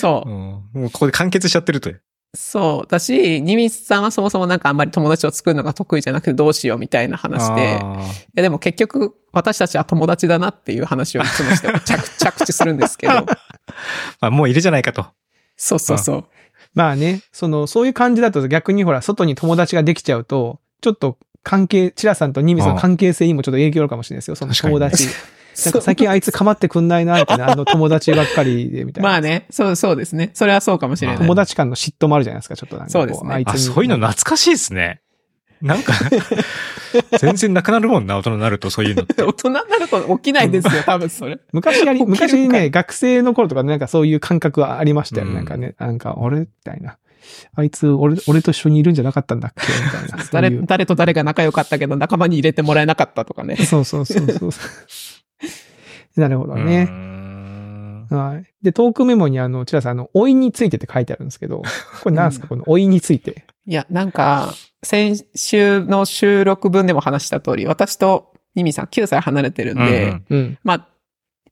[0.00, 0.32] そうう。
[0.32, 0.36] ん。
[0.36, 1.90] もうここで完結しちゃってると。
[2.34, 2.88] そう。
[2.88, 7.62] だし、ニミスさんはそもそもなんかあんまり友達を作るのが得意じゃなくてどうしようみたいな話で。
[7.62, 13.14] いあやでも結局私たちは友達だなっていう話をいつもして 着着地するんですけど。
[13.14, 13.26] ー
[14.20, 15.06] あ、もういるじゃないかと。
[15.56, 16.24] そうそうそう。
[16.74, 25.08] まあね、その、そういう感じだと逆にほら、外に友達ができちゃうと、ちょっと関係、チラさんとニミさんの関係性にもちょっと影響あるかもしれないですよ、その友達。
[25.64, 29.10] なんか最近あいつ構ってくんないな、みたいな、 あの友達ばっかりで、みたいな。
[29.10, 30.30] まあね、そうそうですね。
[30.34, 31.18] それはそうかもしれない。
[31.18, 35.00] 友達間の嫉妬もあるじゃないですか、ちょっとなんかこそうですねあいつにあ、そういうの懐かしいですね。
[35.60, 35.92] なんか、
[37.20, 39.22] 全然なくなるもんな、大人になるとそういうのって。
[39.22, 41.38] 大人になると起きないですよ、 多分それ。
[41.52, 45.26] 昔やり、昔ね、学生の頃とかなんかそういう感覚はありましたよ。
[45.26, 46.96] うんなんかね、なんか、俺みたいな。
[47.54, 49.62] あいつ、俺、俺と一緒にいるんじゃなかったんだっけ？
[49.84, 50.24] みたいな。
[50.32, 53.56] 誰、誰と誰が仲良かったけど仲間に入れてもらえなかったとかね。
[53.64, 54.50] そうそうそうそう。
[56.20, 56.84] なるほどね。
[56.84, 58.44] んはい。
[58.62, 61.62] で、トークメモにあの、チラさん、あの、老いについてって書いてあるんですけど、
[62.02, 63.44] これ何ですか、この老いについて。
[63.66, 64.52] いや、なんか、
[64.82, 70.58] 先週の収録分でも話した通り、私とミミさん9歳離れてるんで、うんうん。
[70.64, 70.88] まあ、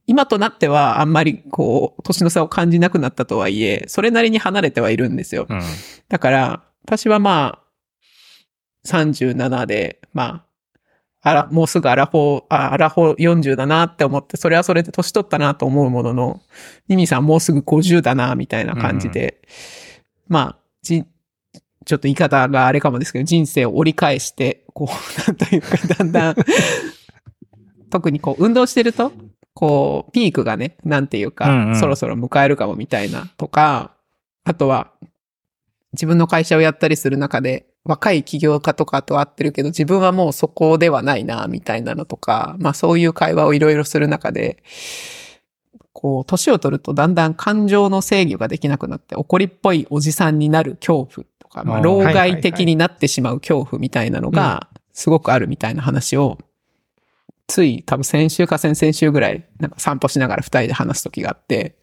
[0.09, 5.47] 今となってはあんまりこう、年の差を感じなくなったとはいえ、それなりに離れてはいるんですよ。
[5.49, 5.61] うん
[6.09, 10.47] だから、私はまあ、37で、ま
[11.23, 16.41] あ、あら、もうすぐアラフォー、あ、アラフォー40だなって思って、それはそれで年取ったなと思うものの、
[16.89, 19.43] ミミさんもうすぐ50だな、みたいな感じで、
[20.29, 21.05] まあ、じ、
[21.85, 26.37] ちょっと言い方があれかもですけど、人生を折り返して、こう、なんというか、だんだん、
[27.91, 29.13] 特にこう、運動してると、
[29.59, 31.77] こう、ピークがね、なんていうか、うんうん。
[31.77, 33.91] そろそろ迎えるかもみたいなとか、
[34.45, 34.93] あとは、
[35.95, 44.63] 自分の会社をやったりする中で、若い起業家とかと会ってるけど、自分はもうそこではないな、みたいなのとか、まあそういう会話をいろいろする中で、
[45.93, 56.39] こう、年を取るとだんだん感情の制御ができなくなって、怒りっぽいおじさんになる恐怖とか、まあ、老害的になってしまう恐怖みたいなのが、すごくあるみたいな話を、
[57.49, 61.79] つい多分先週か先々週ぐらい、なんか散歩しながら二人で話す時があって、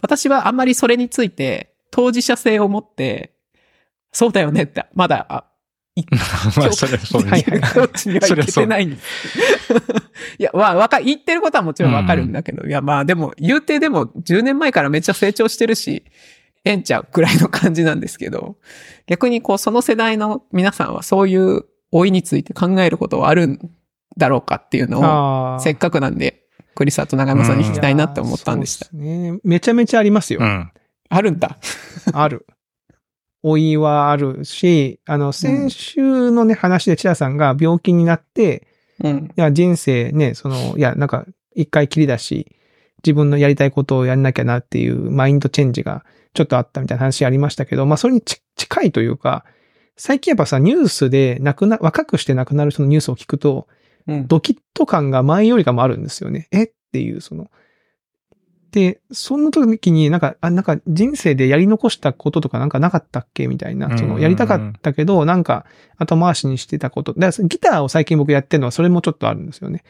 [0.00, 3.34] 私はあんまりそれについて当事者性を持って、
[4.12, 5.44] そうだよねって、まだ、あ、
[5.96, 6.04] い
[6.56, 7.32] まあ、それはそうです。
[7.32, 9.02] はいはいこっちにはいけてないんです。
[10.38, 16.04] いや、わ、わか、言ってることはもちろんわかるんだけど、いや、まあでも、言うてでも10年前からめっちゃ成長してるし、
[16.64, 18.56] ええんちゃうくらいの感じなんですけど、
[19.06, 23.58] 逆にこう、その世代の皆さんはそういう老いについて考えることはあるん
[24.18, 25.60] だろうかっていうのを。
[25.60, 26.42] せっかくなんで、
[26.74, 28.86] クリスさんと長山さんに聞きたいなって思ったんでした。
[28.86, 29.40] そうですね。
[29.44, 30.40] めちゃめちゃありますよ。
[30.42, 30.70] うん。
[31.08, 31.58] あるんだ。
[32.12, 32.46] ある。
[33.42, 38.66] 老いはあるし、あの、先週のね、話でチラさんが病気になって、
[39.02, 39.16] うん。
[39.36, 42.56] いや、人生ね、その、いや、なんか、一回きりだし、
[43.04, 46.04] 自分のやりたいことをやんなきゃなっていうマインドチェンジが
[46.34, 49.44] ちょっとあったみたいな話ありましたけど、まあ、それにち近いというか、
[49.96, 53.76] 最近やっぱさ、ニュースで亡くな、若くして亡くなる人のニュースを聞くと、うん。
[54.26, 56.48] ドキッと感が前よりかもあるんですよね。
[56.50, 56.64] え？
[56.64, 57.50] っていう、その。
[58.70, 63.46] で、そんな時になんか、あ、なんか人生でやり残したこととかなんかなかったっけ？
[63.46, 63.88] みたいな。
[63.88, 65.66] その、うんうんうんやりたかったけど、なんか
[65.96, 67.12] 後回しにしてたこと。
[67.14, 69.84] だからギターを最近僕やってるのはそれもちょっとあるんですよね。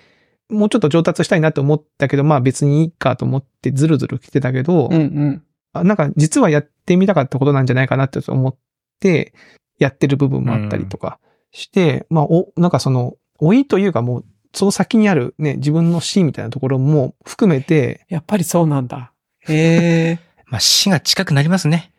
[0.49, 5.43] もうちょっと上達したいなと思ったけど、まあ別にいいかと思ってずるずる来てたけど、うんうん。
[5.73, 8.57] あなんか実はやってみたかったことなんじゃないかなって思っ
[9.01, 9.35] て、
[9.79, 11.21] やってる部分もあったりとか
[11.53, 14.25] して、まあ、お、なんかその、老いというかもう、
[14.55, 19.13] その先にあるね、自分の死みたいなところも含めて、やっぱりそうなんだ。
[19.49, 20.19] へえ。
[20.47, 21.93] まあ、死が近くなりますね。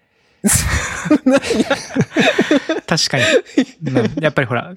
[2.88, 3.24] 確かに。
[3.92, 4.74] まあやっぱりほら、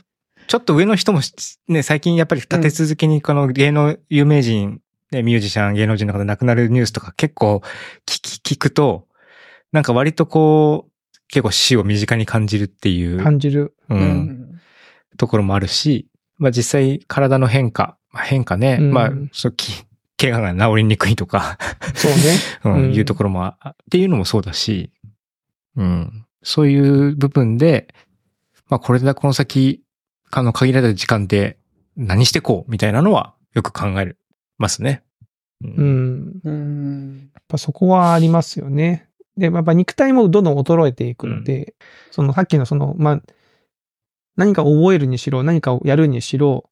[0.46, 1.20] ちょっと上の人も
[1.68, 7.62] ね、最近やっぱり立て続けにこの芸能、有名人、ね、ミュージシャン、芸能人の方で亡くなるニュースとか結構
[8.06, 9.06] 聞き、聞くと、
[9.72, 10.92] なんか割とこう、
[11.28, 13.74] 結構死を身近に感じるっていう、感じる。
[13.88, 14.60] う、うんん。
[15.16, 16.08] ところもあるし、
[16.42, 19.84] まあ実際体の変化、まあ、変化ね、うんまあ、そう、き
[20.20, 21.56] 怪我が治りにくいとか、
[21.94, 22.18] そうね。
[22.64, 24.90] うんうんいうところもあ、っていうのもそうだし、
[25.76, 26.26] うん。
[26.42, 27.94] そういう部分で、
[28.68, 29.82] まあこれだ、この先、
[30.32, 31.58] あの限られた時間で
[31.96, 34.16] 何してこうみたいなのはよく考え
[34.58, 35.02] ますね。
[35.62, 35.82] うう。
[35.82, 36.40] ん。
[36.44, 37.30] やっうん。
[37.46, 39.08] ぱそこはありますよね。
[39.36, 41.74] で、やっぱ肉体もどんどん衰えていくので、
[42.10, 43.22] そのさっきのその、まあ、
[44.36, 46.68] 何か覚えるにしろ、何かをやるにしろ、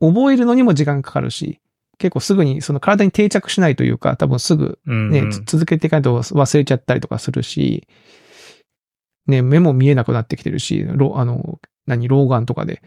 [0.00, 1.60] 覚えるのにも時間かかるし、
[1.98, 5.10] 結構すぐにその体に定着しないというか、多分すぐうん。
[5.10, 7.86] ね、うんつ続けていかないと忘れちゃったりとかするし、
[9.26, 12.82] ね、目も見えなくなってきてるし、ろあの、何、老眼とかで、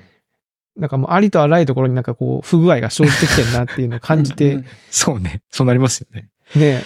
[0.78, 5.42] なんかもうありとあらゆるところになんかこう、不具合が生じてきてるなっていうのを感じて、 そうね。
[5.50, 6.30] そうなりますよね。
[6.56, 6.84] ね、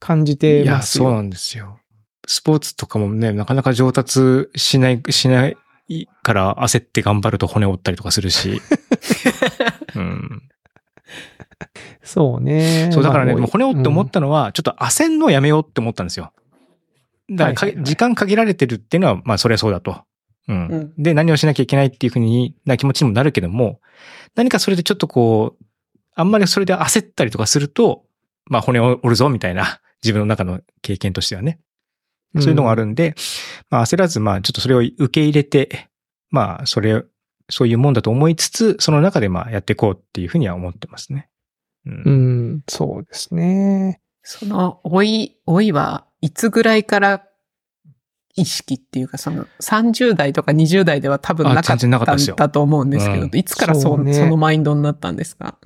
[0.00, 1.04] 感じていや、ますよ。
[1.04, 1.78] そうなんですよ。
[2.26, 5.56] スポーツとかもね、なかなか上達しない、しない
[6.22, 8.60] から焦って頑張ると骨折ったりとかするし。
[9.96, 10.42] うん。
[12.02, 12.90] そうね。
[12.92, 16.32] そう、だからね、まあもう骨折って思ったのは、ちょっと焦んのやめようって思ったんですよ。
[17.30, 20.02] だからか、はいはいはい時間限られてるっていうのは、まあ、それはそうだと。
[20.48, 20.68] うん。
[20.68, 23.80] うんで、何をしなきゃいけないっていうふうにな気持ちにもなるけども、
[24.34, 25.64] 何かそれでちょっとこう、
[26.14, 28.04] あんまりそれで焦ったりとかすると、
[28.46, 31.60] まあ、骨を折るぞみたいな、自分の中の経験としてはね。
[32.36, 33.14] そういうのがあるんで、
[33.70, 35.88] まあ、焦らず、まあ、ちょっとそれを受け入れて、
[36.30, 37.02] まあ、それ、
[37.50, 41.30] そういうもんだと思いつつ、その中でまあやっていこうっていうふうには思ってますね。
[41.86, 42.02] うん。
[42.04, 42.10] う
[42.56, 44.02] ん、そうですね。
[44.22, 47.24] その、老い、老いはいつぐらいから
[48.36, 53.30] 意識っていうか、その30代とか20代では多分なかっあ全然なかっただと思うんですけど、うん。
[53.34, 54.12] いつからそそうね。
[54.12, 55.58] そのマインドになったんですか？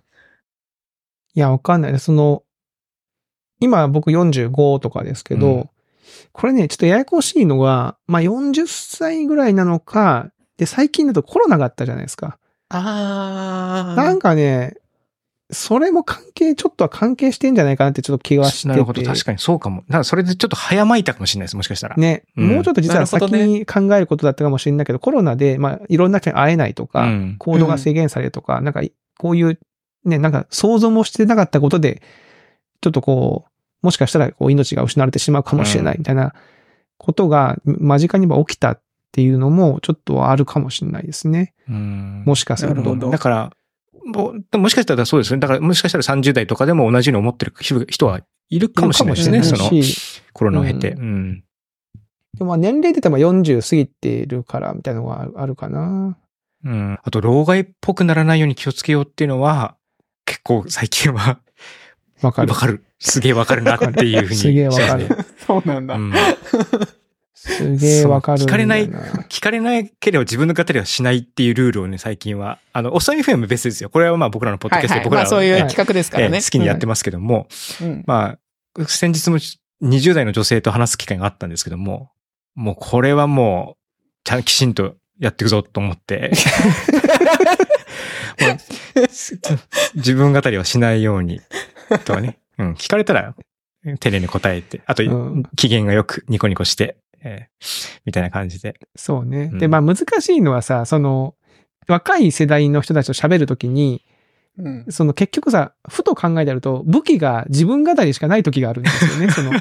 [1.34, 2.04] いや、わかんないです。
[2.04, 2.44] その、
[3.58, 5.68] 今僕45とかですけど、うん
[6.32, 12.38] これね、ちょっとややこしいのが、まあ、40歳ぐらいなのか、で、最近だとコロナがあったじゃないですか。
[12.68, 14.74] あなんかね、
[15.52, 18.68] それも関係、ちょっとは関係してんじゃないかなってちょっと気がしてて。
[18.68, 19.82] なるほど、確かにそうかも。
[19.82, 21.96] だからそれでちょっと早まいたかもしれないです、もしかしたら。
[21.96, 28.82] ね、うんもうちょっと実は先に考えることだったかもしれないけど、コロナで、まあ、いろんな人に会えないとか、うん行動が制限されるとか、なんか、
[29.18, 29.58] こういう、
[30.04, 32.02] ね、なんか想像もしてなかったことで、
[32.80, 33.51] ちょっとこう、
[33.82, 36.34] もしかしたらこう命が失われてしまうかもしれないみたいな
[36.98, 41.54] ことが間近には起きたっていうのもちょっとあるかもしれないですね。
[41.68, 42.96] うんもしかすると。
[42.96, 43.52] だから、
[44.04, 45.40] もももしかしたらそうですね。
[45.40, 49.42] だからもしかしたら30代とかでも同じように思ってる人人はいるかもしれないですね。
[49.42, 49.70] その
[50.32, 50.92] コロナを経て。
[50.92, 51.44] ううん。
[52.34, 56.16] でもまあ年齢で言っても40過ぎてるからみたいなのがあるかな。
[56.64, 56.98] うん。
[57.02, 59.76] あと、老害っぽくならないように気をつけようっていうのは、
[60.24, 61.40] 結構最近は、
[62.22, 62.52] わかる。
[62.52, 62.84] わかる。
[62.98, 64.36] すげえわかるなっていうふうに。
[64.36, 65.08] すげえわかる。
[65.46, 65.94] そうなんだ。
[65.94, 66.12] うん。
[67.34, 68.44] すげえわかる。
[68.44, 68.88] 聞かれない
[69.28, 72.58] 聞かれないければ自分の語りはしないっていうルールをね、最近は。
[72.72, 73.90] あの、おっさん FM 別ですよ。
[73.90, 74.88] これはまあ僕らのポッドはいはい。
[74.88, 76.50] キャストで僕らまあそういうええ企画ですからねええ好。
[76.50, 77.48] きにやってますけども、
[77.80, 78.36] うんま
[78.78, 79.38] あ、先日も
[79.82, 82.12] 20代の女性と話す機会があったんですけども、
[82.54, 83.82] もうこれはもう、
[84.24, 86.30] ちゃんきちんとやっていくぞと思って、
[89.94, 91.40] 自分語りはしないように、
[91.98, 92.38] とかね。
[92.58, 93.34] うん、聞かれたら、
[93.98, 95.06] 丁寧に答えて、あと、う
[95.38, 98.78] ん機嫌がよくニコニコして、えーみたいな感じで。
[98.96, 99.50] そうね。
[99.52, 101.34] うんで、まあ難しいのはさ、その、
[101.88, 104.02] 若い世代の人たちと喋るときに、
[104.58, 109.30] うんその結局さ、ふと考えてやると、武器が自分語りしかない時があるんですよね。
[109.30, 109.52] その、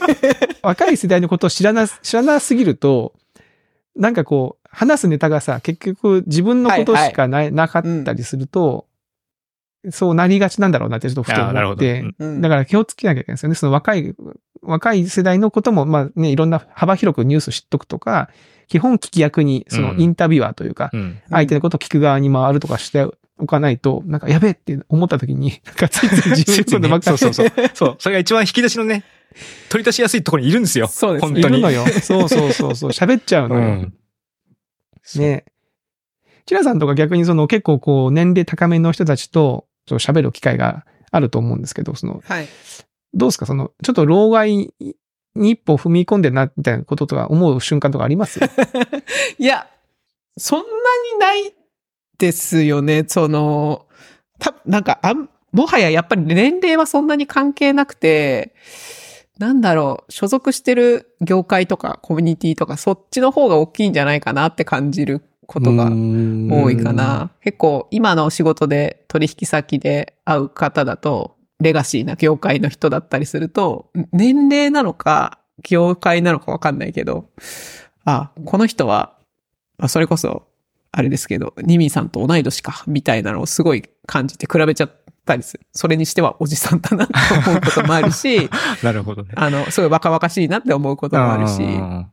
[0.62, 3.12] 若い世代のことを知らな、知らなすぎると、
[3.94, 8.86] なんかこう、話すネタがさ、結局自分のことしかない、なかったりすると、
[9.90, 11.42] そうなりがちなんだろうなってちょっとふと。
[11.42, 13.54] 思って、うんうんだから気をつけなきゃいけないですよね。
[13.56, 14.14] その若い、
[14.62, 18.30] 若い世代のことも、まあね、いろんな幅広くニュース知っとくとか、
[18.68, 21.18] 基本聞き役に、そのうんインタビュアーというか、うん。
[21.30, 23.06] 相手のことを聞く側に回るとかして
[23.38, 27.70] おかないと、なんかやべえって思った時に、 なんかついつい自分のことばっかりそうそうそう。
[27.74, 27.96] そう。
[27.98, 29.04] それが一番引き出しのね、
[29.68, 30.86] 取り出しやすいところにいるんですよ。
[30.86, 31.56] そうですねい本当に。
[31.56, 31.84] るのよ。
[31.86, 32.90] そうそうそうそう。
[32.90, 33.62] 喋っちゃうのよ。
[33.62, 33.92] うん。
[35.16, 35.44] ね。
[36.46, 42.48] チラさんとか逆にその結構こう年齢高めの人たちとそう喋る機会があると思うんですけど、その、はい。
[43.14, 43.46] どうですか？
[43.46, 44.72] その、ちょっと老害に
[45.36, 48.40] 一歩踏み込んでるな、みたいなこととか思う瞬間とかあります？
[49.38, 49.66] いや、
[50.38, 50.64] そんな
[51.12, 51.54] にない
[52.18, 53.04] ですよね。
[53.06, 53.86] その、
[54.38, 58.54] た、なんか、あん、もはややっぱり年齢はそんなに関係なくて、
[59.38, 67.30] なんだろう、所属してる業界とかコミュニティとか、そっちの方が大きいんじゃないかなって感じることが多いかな。
[67.42, 77.28] 結構今の仕事で取引先で会う方だと、レガシーな業界の人だったりすると、年齢なのか、業界なのかわかんないけど、
[78.04, 79.16] あ、この人は、
[79.78, 80.44] あそれこそ、
[80.90, 84.90] あれですけど、ニミーさんと同い年か、みたいなのをすごい感じて比べちゃっ
[85.24, 85.66] たりする。
[85.72, 87.14] それにしてはおじさんだなって
[87.48, 88.50] 思うこともあるし、
[88.82, 89.30] なるほどね。
[89.36, 92.08] あの、すごい若々しいなって思うこともあるし、あ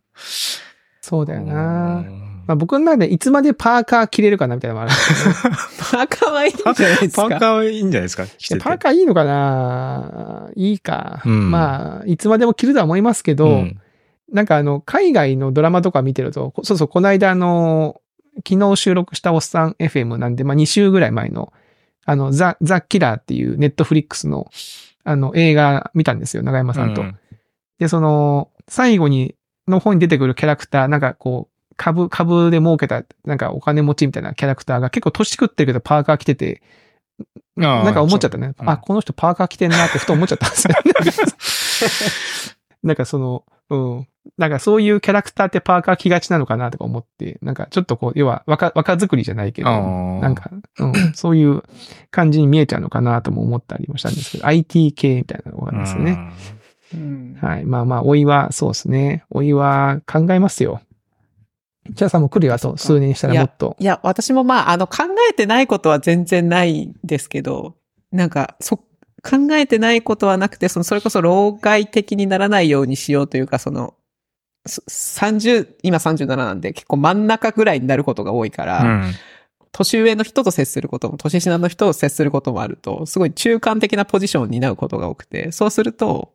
[1.02, 2.29] そうだよーな。
[2.50, 5.58] うんまあ、僕の中でいつまでパーカー着れるかなみたいなのもあるんですよね。
[5.92, 7.22] パーカーはいいんじゃないですか？
[7.30, 8.26] パーカーはいいんじゃないですか？
[8.26, 10.50] 着ててパーカーいいのかな？
[10.56, 11.22] いいか。
[11.26, 13.80] うんまあ、いつまでも着るとは思いますけど、うん
[14.32, 18.00] なんかあの、海外のドラマとか見てると、こそうそう、この間あの、
[18.48, 21.52] 昨日収録したおっさん FM なんで、まあ2週ぐらい前の、
[22.06, 24.48] あの、ザ・ザ・キラーっていうネットフリックスの、
[25.04, 27.02] あの、映画見たんですよ、長山さんと。
[27.02, 27.18] うん
[27.80, 29.34] で、その、最後に、
[29.68, 31.49] の方に出てくるキャラクター、なんかこう、
[31.80, 36.62] 株、株で儲けた、なんかお金持ちみたいなキャラクターが結構年食ってるけどパーカー着てて、
[37.56, 38.48] なんか思っちゃったね。
[38.48, 40.76] そううんあ、この人パーカー着てんなってふと思っちゃったんですよ。
[42.84, 44.08] なんかその、うん。
[44.38, 51.64] なんかそういうキャラクターってパーカー着がちなのかなとか思って、なんかちょっとこう、要は若、若作りじゃないけど、なんか、うん、そういう
[52.12, 56.12] 感じに見えちゃうのかなとも思ったりもしたんですけど、IT 系みたいなのがですよね。
[56.94, 57.66] うんはい。
[57.66, 59.24] まあまあ、おいは、そうですね。
[59.30, 60.82] おいは考えますよ。
[61.96, 63.76] チャーさんも来るよ、あと数年したらもっと。
[63.80, 67.76] いや、私もまあ、あの、考えてないことは全然ないんですけど、
[68.12, 68.84] なんか、そ、考
[69.52, 73.94] えてないことはなくて、その、それこそ老害的にならないようにしようというか、その、
[74.66, 79.14] す30、今37なんで結構真ん中ぐらいになることが多いから、うん。
[79.72, 86.34] 年上の人と接することも、年下の人と接することもあると、すごい中間的なポジションを担うことが多くて、そうすると、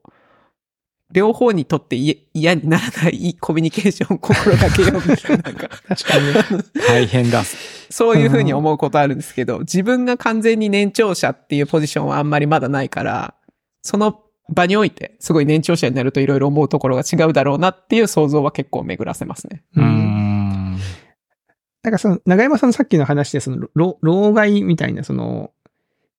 [1.12, 6.64] 両方にとってい嫌にならないコミュニケーションを心がけようみたいな、なんか、 確かにね。
[6.88, 7.42] 大変だ。
[7.90, 13.34] そういうふうに思うことあるんですけど、自分が完全に年長者っていうポジションはあんまりまだないから、
[13.82, 19.62] その場において、すごい年長者になるといろいろ思うところが違うだろうなっていう想像は結構巡らせますね。
[19.76, 20.78] ううんん。
[21.82, 25.52] なんかその、長山さんのさっきの話で、その、老老害みたいな、その、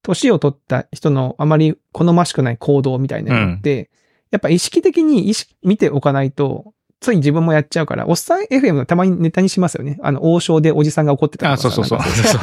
[0.03, 3.89] 年を取った人のあまり好ましくない行動みたいなのって、
[4.35, 9.97] やっぱ意識的に意識、見ておかないと、つい自分もやっちゃうから、おっさん FM のたまにネタにしますよね。
[10.01, 12.37] あの、王将でおじさんが怒ってたあ、とかさそうそうそ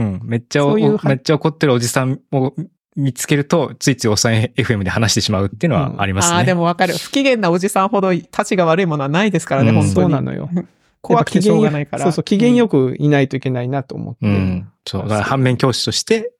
[0.00, 0.02] う。
[0.02, 0.20] うん。
[0.24, 2.54] めっちゃういうめっちゃ怒ってるおじさんを
[2.96, 6.36] 見つけると、ついついおっさん FM で話してしまうっていうのはありますね。
[6.36, 6.96] ああ、でもわかる。
[6.96, 9.94] 不機嫌なおじさんほど立ちが悪いものはないですからね、うん本当に。
[9.94, 10.50] そうなのよ。
[11.00, 12.04] 怖くてしょうがないから。
[12.04, 14.26] そうそう、機嫌よくいないといけないなと思って。
[14.26, 14.68] うん。
[14.84, 15.02] そう。
[15.02, 16.30] だから反面教師としてうん。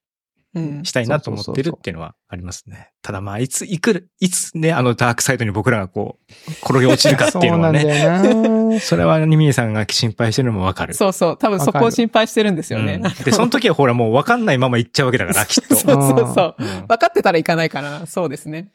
[0.84, 2.92] したいなと思ってるっていうのはありますね。
[3.02, 6.32] ただまあ、いつ、いくる、いつね、あのダークサイドに僕らがこう、
[6.64, 7.84] 転げ落ちるかっていうのはそうなんね。
[7.84, 10.94] だよなそれはニミエさんが心配してるのもわかる。
[10.94, 11.38] そうそう。
[11.38, 13.00] 多分そこを心配してるんですよね。
[13.02, 15.74] うんで、その時はほらもうわかんないまま行っちゃうわけだから、きっと。
[15.74, 16.54] そうそうそう。
[16.58, 18.06] うん分かってたらいかないからな。
[18.06, 18.70] そうですね。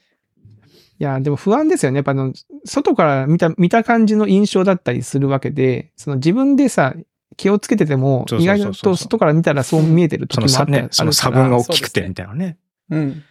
[0.99, 1.97] いや、でも不安ですよね。
[1.97, 2.33] やっぱあの、
[2.65, 6.93] 外から見た、見た感じの印象だったりするわけで、その自分でさ、
[7.37, 12.57] 気をつけてても、意外と外から見たらそう見えてる時もあったりね、その差分が大きくてみたいなね。
[12.89, 13.23] うん。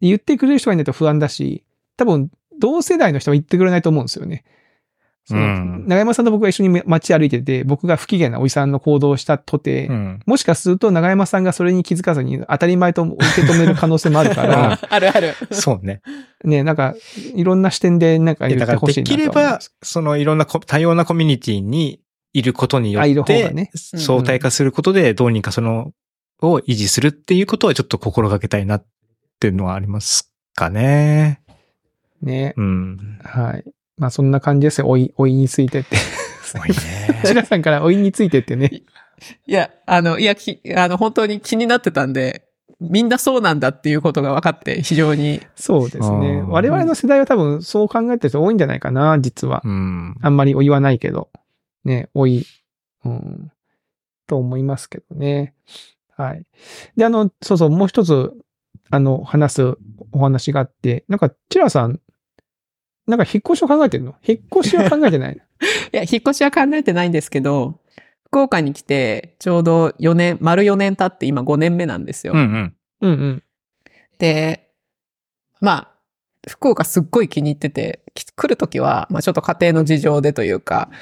[0.00, 1.64] 言ってくれる人がいないと不安だし、
[1.96, 4.44] 多分、同世代の人は言ってくれないと思うんですよね。
[5.24, 10.20] そのうん長山さんと僕が一緒に街歩いてて、僕が不機嫌なおじさんの行動をしたとて、うん。
[10.26, 15.34] もしかすると長山さんがそれに気づかずに当たり前と受け止める可能性もあるから、 あるある。
[15.50, 16.00] そうね。
[16.44, 16.94] ね、なんか、
[17.34, 22.00] いろんな視点でなんかで言ってほしいなだからできればそのいろんなこ多様なコミュニティに
[22.32, 25.92] いることによって、相対化することでどうにかその、
[26.42, 28.86] を維持するっていうことはちょっと心がけたいなっ
[29.40, 31.42] ていうのはありますかね。
[32.22, 32.54] ね。
[32.56, 33.18] うん。
[33.22, 33.64] はい。
[33.98, 34.86] まあそんな感じですよ。
[34.86, 35.96] 老い、老いについてって。
[35.96, 37.20] すごいね。
[37.24, 38.70] チラさんから老いについてってね。
[39.46, 42.44] いや、あの、いや、き、あの、本当に気になってたんで、
[42.80, 46.42] みんなそうなんだっていうことが分かって、非常に、そうですね。
[46.48, 49.60] 我々の世代は多分そう考えてる人多いんじゃないかな、実は。
[49.64, 50.16] うん。
[50.22, 51.28] あんまりお言わないけど。
[51.84, 52.44] ね、老い。
[53.04, 53.52] うん。
[54.26, 55.54] と思いますけどね。
[56.16, 56.44] はい。
[56.96, 58.32] で、あの、そうそう、もう一つ、
[58.90, 59.76] あの、話す
[60.12, 62.00] お話があって、なんか、チラさん、
[63.06, 64.14] なんか引っ越しを考えてるの？
[64.22, 65.42] 引っ越しは考えてないの？
[65.92, 67.80] いや、引っ越しは考えてないんですけど、
[68.26, 72.34] 福岡に来て、ちょうど4年、丸4年経って今5年目なんですよ。
[72.34, 72.76] うんうん。
[73.00, 73.42] うんうん。
[74.18, 74.70] で、
[75.60, 75.90] まあ、
[76.48, 80.94] 福岡すっごい気に入ってて、き来るときは、まあちょっと家庭の事情でというか、お、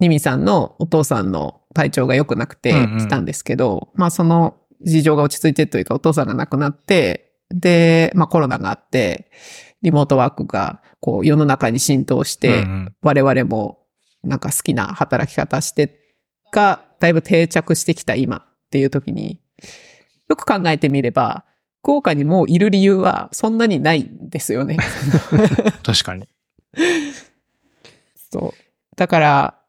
[0.00, 9.30] ニミさんのお父さんの体調が良くなくてうんうん来たんですけど、まあその事情が落ち着いてというかお父さんが亡くなって、で、まあコロナがあって、
[9.82, 13.78] リモートワークがこう世の中に浸透して、うんうん我々も
[14.24, 16.00] なんか好きな働き方して
[16.52, 19.40] が、だいぶ定着してきた今っていう時に、
[20.28, 21.44] よく考えてみれば、
[21.82, 24.76] 福岡にもういる理由はそんなにないんですよね。
[25.84, 26.28] 確かに。
[28.32, 28.52] そう。
[28.96, 29.60] だから、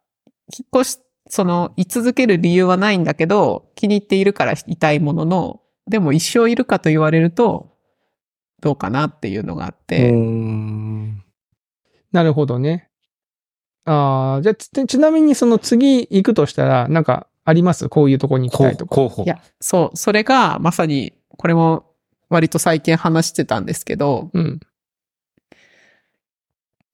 [0.56, 7.76] 引っ越し、その、居続ける理由はないんだけど、気に入っているからいたいものの、でも一生いるかと言われると、
[8.62, 11.24] どうかなっていうのがあって、うん
[12.12, 12.90] なるほどね。
[13.86, 17.88] ああ、じゃあち、ちなみにその次行くとしたら、なんかあります？
[17.90, 18.96] こういうとこに行きたいとか。
[18.96, 19.28] 候補い。
[19.28, 21.86] や、そう、それがまさに、これも
[22.30, 24.60] 割と最近話してたんですけど、うん。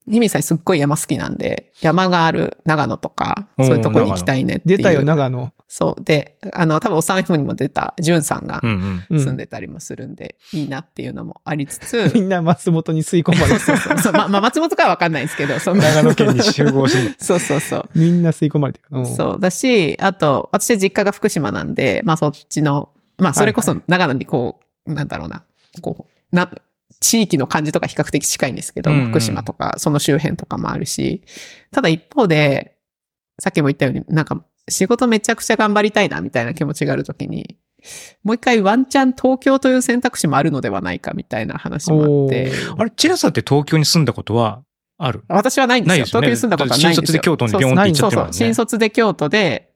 [0.05, 4.77] ニミさんすっごい山好きなんで、山がある長野とか、うんそういうとこに行きたいねっていう。
[4.77, 5.53] 出たよ、長野。
[5.67, 6.03] そう。
[6.03, 9.03] で、あの、多分おさんふにも出た、ジュンさんがうんうん。
[9.09, 14.13] うん住んでたりもするんで、いいなっていうのもありつつ、 みんな松本に吸い込まれてそうそうそう。
[14.13, 17.15] ま、 まあ、松本かはわかんないんですけど、その長野県に集合して。
[17.23, 17.89] そうそうそう。
[17.95, 18.99] みんな吸い込まれてる。
[18.99, 19.39] うんそう。
[19.39, 25.43] だし、あと、私実家が福島なんで、まあそっちの、まあそれこそ長野にこう、なんだろうな、
[25.81, 26.51] こう、な、
[27.03, 31.21] 地域の感じとか比較的近いんですけど、うんうん福島とか、その周辺とかもあるし、
[31.71, 32.77] ただ一方で、
[33.39, 37.57] さっきも言ったように、なんか仕事めちゃくちゃ頑張りたいな、みたいな気持ちがあるときに、
[38.23, 44.63] もう一回ワンチャン東京という選択肢もあるのではないか、みたいな話もあって、あれ、チラさんって東京に住んだことは
[44.97, 45.23] ある？
[45.27, 46.05] 私はないんですよ。
[46.05, 47.05] すよね東京に住んだことはないんですよ。
[47.05, 48.47] 新卒で京都にビョンって行っちゃってるもんねそうそう。
[48.47, 49.73] 新卒で京都で、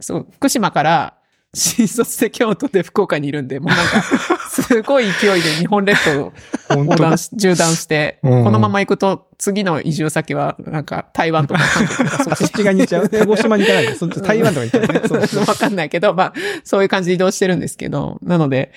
[0.00, 1.18] そう、福島から、
[1.56, 4.02] 新卒で京都で福岡にいるんで、もうなんか、
[4.48, 6.32] すごい勢いで日本列島を
[6.70, 13.08] 横断し、縦断して、うんこのまま行くと、次の移住先は、なんか、台湾とか韓国とか、そっち側に行っちゃう？
[13.08, 13.94] 鹿児島に行かないで。
[13.94, 15.08] そっち台湾とか行っちゃうね。
[15.08, 16.32] そうそう わかんないけど、まあ、
[16.64, 18.72] そういう感じで移動してるんですけど、なので、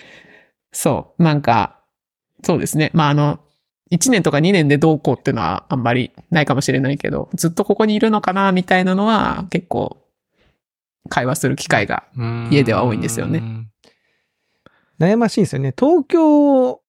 [0.71, 1.80] そう、なんか、
[2.43, 2.91] そうですね。
[2.93, 3.39] まあ、あの、
[3.91, 9.97] 1年とか2年でどうこうっていうのはあんまりないかもしれないけど、ずっとここにいるのかな、みたいなのは、結構、
[11.08, 12.04] 会話する機会が。
[12.52, 13.70] 家では多いんですよねうん。
[15.00, 15.74] 悩ましいですよね。
[15.78, 16.82] 東京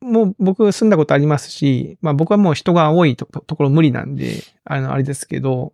[0.00, 5.72] も僕住んだことありますし、まあ僕はもう人が多いとところ無理なんで、あの、あれですけど、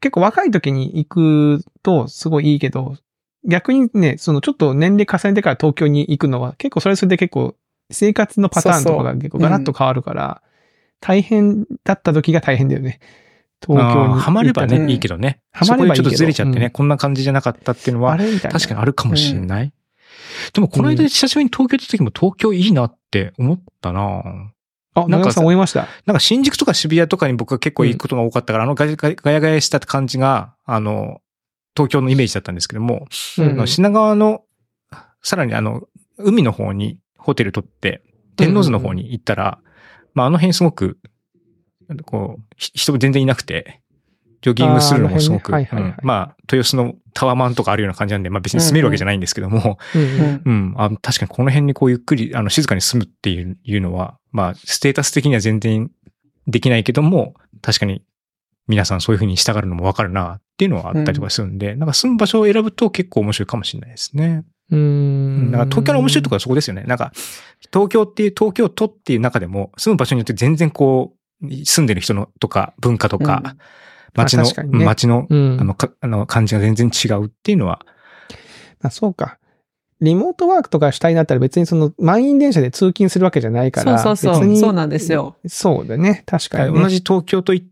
[0.00, 2.96] 結構若い時に行くとすごいいいけど、
[3.44, 7.54] 逆にね、そのちょっと年齢重ねてから東京に行くのは結構それはそれで結構
[7.90, 10.42] 生活のパターンとかが結構ガラッと変わるから、
[11.00, 13.00] 大変だった時が大変だよね。
[13.62, 13.80] 時。
[13.80, 15.40] あーハマればうんね、いいけどね。
[15.52, 18.18] ハマればいいけどちょっとずれちゃってね、うんこんな感じじゃなかったっていうのは。
[18.18, 19.72] 確かにあるかもしれない。
[20.52, 24.22] でも、この間久しぶりに東京行った時も東京いいなって思ったな
[24.94, 25.86] あ、なんかさん思いました？
[26.04, 31.20] なんか新宿とか渋谷とかに僕は結構行くことが多かったから、あのガヤガヤガヤした感じが、あの、
[31.74, 34.42] 東京のイメージだったんですけども、品川の、
[35.22, 35.82] さらにあの、
[36.18, 38.02] 海の方にホテル取って、
[38.36, 39.58] 天王洲の方に行ったら、
[40.14, 40.98] まああの辺すごく、
[41.96, 43.80] こう、ひ人全然いなくて、
[44.42, 45.52] ジョギングするのもすごく、
[46.02, 50.42] まあ、豊洲のタワマンとかあるような感じなんで、まあ別に住めるわけじゃないんですけども、うんううんん。
[50.44, 55.90] うん、あ確かにこの辺にこうゆっくり、あの、静かに住むっていういうのは、まあ、ステータス的には全然
[56.48, 58.02] できないけども、確かに
[58.66, 64.44] 皆さんそういうふうに従うのもわかるなっていうのはあったりとかするんで、なんか住む場所を選ぶと結構面白いかもしれないですね。
[64.70, 65.50] うんん。
[65.50, 66.84] だから東京の面白いところはそこですよね。
[66.84, 67.12] なんか、
[67.72, 73.58] 東京っていう、東京都っていう中でも、住む場所によって全然こう、住んでる人のとか、文化とか、うん
[74.14, 77.80] 街の、ね街の、うんあの、かあの、感じが全然違うっていうのは、
[78.82, 79.38] あ、そうか。
[80.00, 83.98] リモートワークとかしたいなったら別にその満員電車で通勤するわけじゃないから。
[83.98, 85.36] そうそうそう別にそうなんですよ。
[85.46, 86.24] そうだね。
[86.26, 86.80] 確かに、ね。
[86.80, 87.64] 同じ東京といっ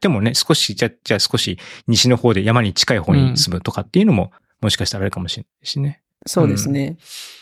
[0.00, 6.01] てもね、少し、じゃ、じゃあ少し西の方で山に近い方に住むとかっていうのも、もしかしたらあるかもしれないしね。
[6.26, 6.96] そうですね。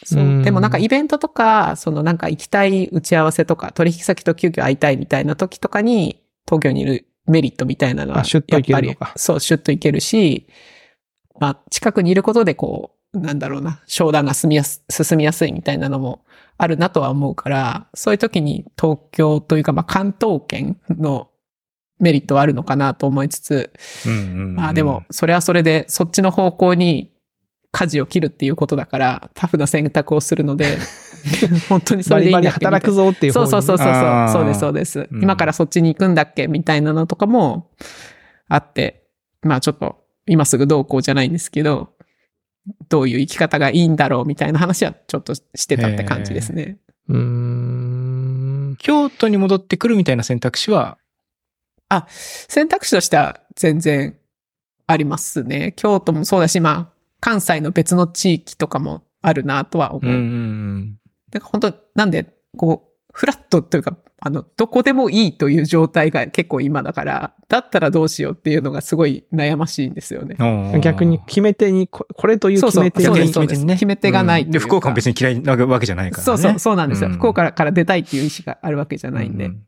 [0.05, 0.23] そう。
[0.23, 0.43] うん。
[0.43, 8.87] でもなんかイベントとか、そのなんか行きたい打ち合わせとか、取引先と急遽会いたいみたいな時とかに、東京にいるメリットみたいなのは、あシュッと行けるのか。
[8.89, 10.47] やっぱりそう、シュッと行けるし、
[11.39, 16.25] まあ、近くにいることでこう、なんだろうな、商談が進みやす、進みやすいみたいなのも
[16.59, 21.29] あるなとは思うから、そういう時に東京というか、まあ関東圏の
[21.99, 23.73] メリットはあるのかなと思いつつ、
[24.07, 24.23] うんうんう
[24.53, 24.55] ん。
[24.55, 27.13] まあでも、、それはそれで、そっちの方向に
[27.73, 30.79] 舵を切るっていうことだから、タフな選択をするので、
[31.69, 34.29] 本当にそれでいいんだっけ働くぞっていう方にそうそうそうそうそう。
[34.33, 37.71] そうです、そうです、うん今からそっちに行くんだっけみたいなのとかも
[38.49, 39.05] あって、
[39.43, 41.91] まあちょっと、今すぐどうこうじゃないんですけど、
[42.89, 46.79] どういう生き方がいいんだろうみたいな話はちょっとしてたって感じですね。
[47.09, 48.77] うーん。
[48.79, 50.99] 京都に戻ってくるみたいな選択肢は、
[51.89, 54.17] あ、選択肢としては全然
[54.87, 55.73] ありますね。
[55.77, 60.13] 京都もそうだし、まあ、関西の別の地域とかもあるなとは思う。
[60.13, 60.27] うんうんう
[60.79, 60.97] ん
[61.31, 70.37] だから本当なんで、こう、フラットというか、あの、どこでもいいという状態が結構今だから、だったらどうしようっていうのがすごい悩ましいんですよね。
[70.39, 73.61] うん逆に決め手に、ここれというそうそう、決め手そうそうです。
[73.61, 76.25] 決め手にね決め手がないうで、か福岡も別に嫌いなわけじゃないからね。
[76.25, 77.09] そうそう、そうなんですよ。
[77.09, 79.47] うん福岡から出たいっていう意思があるわけじゃないんで。
[79.47, 79.67] うん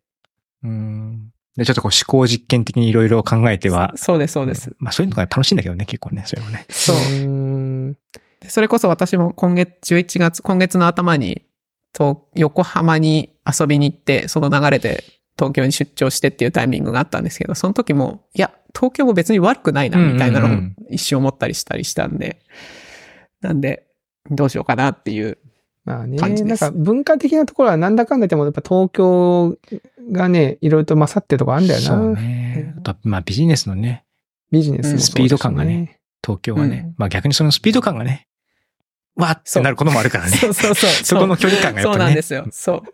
[0.64, 4.74] うんで、ちょっとこう思考実験的にいろいろ考えては、そうです、そうです。
[4.78, 6.64] まあそういうのが楽しいんだけどね、結構ね、それはね。
[6.70, 6.96] そう。
[8.53, 11.46] それこそ私も今月、11月、今月の頭に、
[11.94, 15.05] と、横浜に遊びに行って、その流れで
[15.38, 20.59] 東京に出張してっていうタイミングがあったんですけど、その時も、いや、東京も別に悪くないな、みたいなのを
[20.90, 22.42] 一瞬思ったりしたりしたんで、
[23.40, 23.86] なんで、
[24.30, 25.38] どうしようかなっていう。
[25.86, 29.57] まあね、感じですなんか文化的なところはなんだかんだ言っても、やっぱ東京
[30.12, 31.86] がね、いろいろと勝ってるとこあるんだよな。
[31.86, 32.74] そうね。
[32.76, 34.05] あとまあビジネスのね、
[34.50, 36.00] ビジネスもそうだしねスピード感がね。
[36.22, 38.28] 東京はね、うんまあ逆にそのスピード感がね、
[39.16, 40.30] わーってなることもあるからね。
[40.30, 40.90] そうそうそう。
[41.04, 41.94] そこの距離感がやっぱね。
[41.98, 42.46] そうなんですよ。
[42.50, 42.82] そう。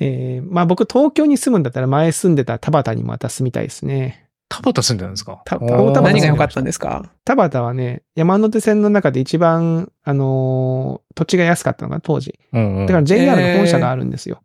[0.00, 4.26] えーまあ僕東京に住むんだったら前住んでた田畑にまた住みたいですね。
[4.48, 5.42] 田畑住んでたんですか？
[5.44, 7.10] たおー何が良かったんですか？
[7.24, 12.38] 田畑はね、山手線の中で一番、あのー土地が安かったのが当時。
[12.52, 14.42] うんうんだから JR の本社があるんですよ。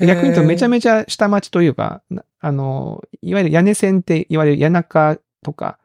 [0.00, 5.78] 逆に言うとめちゃめちゃ下町というか、なあのーいわゆる屋根線っていわゆる谷中とか、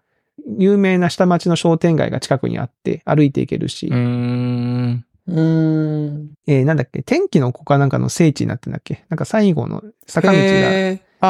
[0.57, 5.05] 有名な下町の商店街が近くにあって歩いていけるし、うーん。
[5.27, 6.31] うーん。
[6.47, 9.05] えーなんだっけ、天気の子かなんかの聖地になってんだっけ？
[9.09, 10.39] なんか最後の坂道が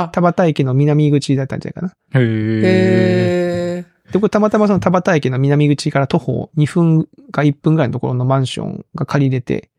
[0.09, 2.19] 田畑駅の南口だったんじゃないかな。
[2.19, 9.69] へーで、これたまたまその田端駅の南口から徒歩2分か1分ぐらいのところのマンションが借りれて、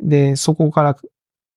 [0.00, 0.96] で、そこから、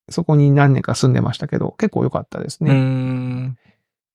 [0.10, 2.72] そこに何年か住んでましたけど、結構良かったですね。
[2.74, 3.58] ん。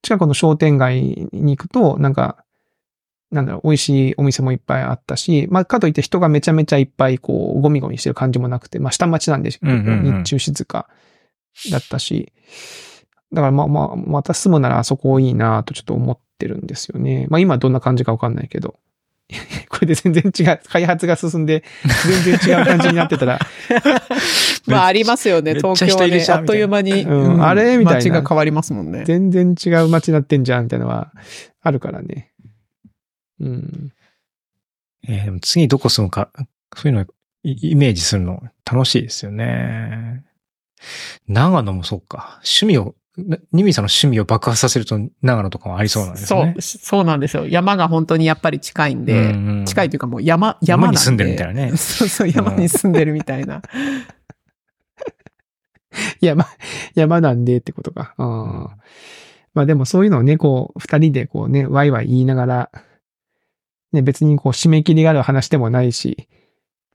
[0.02, 2.44] 近くの商店街に行くと、なんか、
[3.30, 10.88] なんだろう、美味しいお店もいっぱいあったし、まあ、かといって人がめちゃめちゃいっぱい、こう、ゴミゴミしてる感じもなくて、まあ、下町なんで、うんうんうん日中静か
[11.70, 12.32] だったし、
[13.32, 17.26] だからまあまあ、また住むならあそこいいなとちょっと思ってるんですよね。
[17.30, 18.76] まあ今どんな感じかわかんないけど。
[19.68, 21.62] これで全然違う、開発が進んで、
[22.24, 23.38] 全然違う感じになってたら、
[24.66, 25.54] まあありますよね。
[25.54, 27.76] 東京はね、あっという間に、うんあれ？
[27.76, 29.04] みたいな街が変わりますもんね。
[29.06, 31.12] 全然違う街になってんじゃんみたいなのは
[31.62, 32.29] あるからね。
[33.40, 33.92] うん。
[35.08, 36.30] えーでも次どこ住むか、
[36.76, 37.06] そういうの
[37.42, 40.24] イイメージするの楽しいですよね。
[41.26, 42.40] 長野もそうか。
[42.44, 46.54] 趣味を、なニミさんの趣味を爆発させると長野とかもありそうなんですね。
[46.58, 47.46] そう、そうなんですよ。
[47.48, 49.18] 山が本当にやっぱり近いんで、うん
[49.60, 51.76] うん近いというかもう山、山なんで山に住んでるみたいなね。
[51.76, 53.62] そうそう、山に住んでるみたいな。
[56.20, 56.46] 山、
[56.94, 58.14] 山なんでってことか。
[58.18, 58.68] うん。
[59.54, 62.70] まあでもそういうのをね、こう、二人でこうね、ワイワイ言いながら、
[63.92, 66.28] ね、別にこう、締め切りがある話でもないし、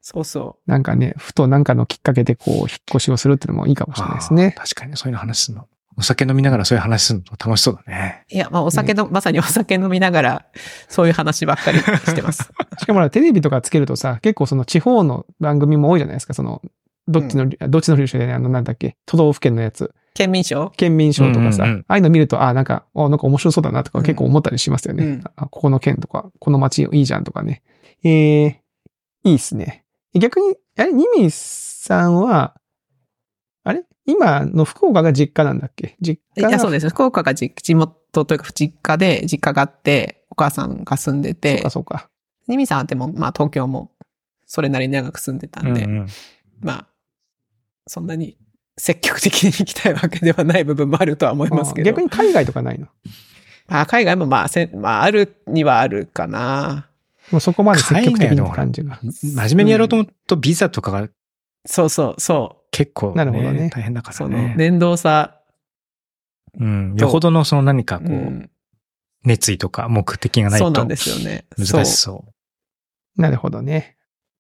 [0.02, 4.54] そうそなんかね、ふとなんかのきっかけでこう、引っ越しをするっていうのもいいかもしれないですね。
[4.56, 5.68] 確かにそういうの話するの。
[5.98, 8.26] お酒飲みながらそういう話するの楽しそうだね。
[8.32, 8.36] う。
[8.36, 10.46] いや、まあお酒の、まさにお酒飲みながら、
[10.90, 12.52] そういう話ばっかりしてます。
[12.78, 16.62] しかもテレビとかつけるとさ、結構その地方の番組も多いじゃないですか、その、
[17.08, 20.72] どっちの、どっちの流所でね、あの、なんだっけ、都道府県のやつ、県民賞？
[20.78, 25.06] 県民賞とかさ、うんうんうんああいうの見ると、あ、なんか、あ、なんか面白そうだなとか結構思ったりしますよね。
[25.06, 27.62] うんあここの県とか、この町いいじゃんとかね。
[28.04, 28.56] えー、
[29.26, 29.86] いいっすね。
[30.14, 32.56] 逆に、あれ、ニミさんは、
[33.64, 33.84] あれ？
[34.06, 35.98] 今の福岡が実家なんだっけ？
[36.00, 36.90] 実家がいや、そうです。
[36.90, 42.10] 福岡がじ地元というか、実家で、実家があって、お母さんが住んでそうてか、そうか。
[42.48, 43.92] ニミさんはでも、まあ東京も、
[44.46, 46.08] それなりに長く住んでたんで、うんうん
[46.62, 46.88] まあ、
[47.88, 48.38] そんなに
[48.78, 51.90] 積極的に行きたいわけではない部分もあるとは思いますけど。
[51.90, 52.88] あ逆に海外とかないの？
[53.68, 56.90] あ海外もまあ、せまあ、あるにはあるかな。
[57.32, 59.00] もうそこまで積極的な感じが。
[59.02, 61.10] 真面目にやろうと思うとビザとかが
[61.66, 64.14] そうそう、そ結構、ね、なるほどね大変だかう。
[64.14, 64.56] そらの、ね。
[64.58, 65.40] 連動さ、
[66.60, 66.96] うん。
[66.96, 68.50] よほどのその何かこう、うん
[69.28, 71.46] 熱意とか目的がないとそうなんですよね。
[71.58, 72.26] 難しそ
[73.18, 73.20] う。
[73.20, 73.95] なるほどね。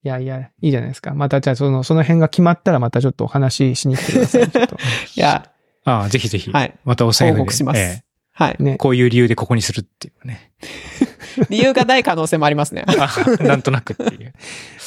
[0.05, 1.15] いやいや、いいじゃないですか。
[1.15, 4.47] またじゃあその、その辺が決まったらまたちょっとお話ししに来てください。
[4.51, 4.75] ちょっと。
[4.75, 5.49] いや、
[5.83, 6.51] ああ、ぜひぜひ。
[6.51, 6.75] はい。
[6.85, 7.39] またお財布で。
[7.39, 8.55] 報告しますえはい。
[8.59, 8.77] ねえ。
[8.77, 10.51] こういう理由でここにするっていうね。
[11.49, 12.83] 理由がない可能性もありますね。
[12.87, 13.09] あ
[13.43, 14.33] なんとなくっていう。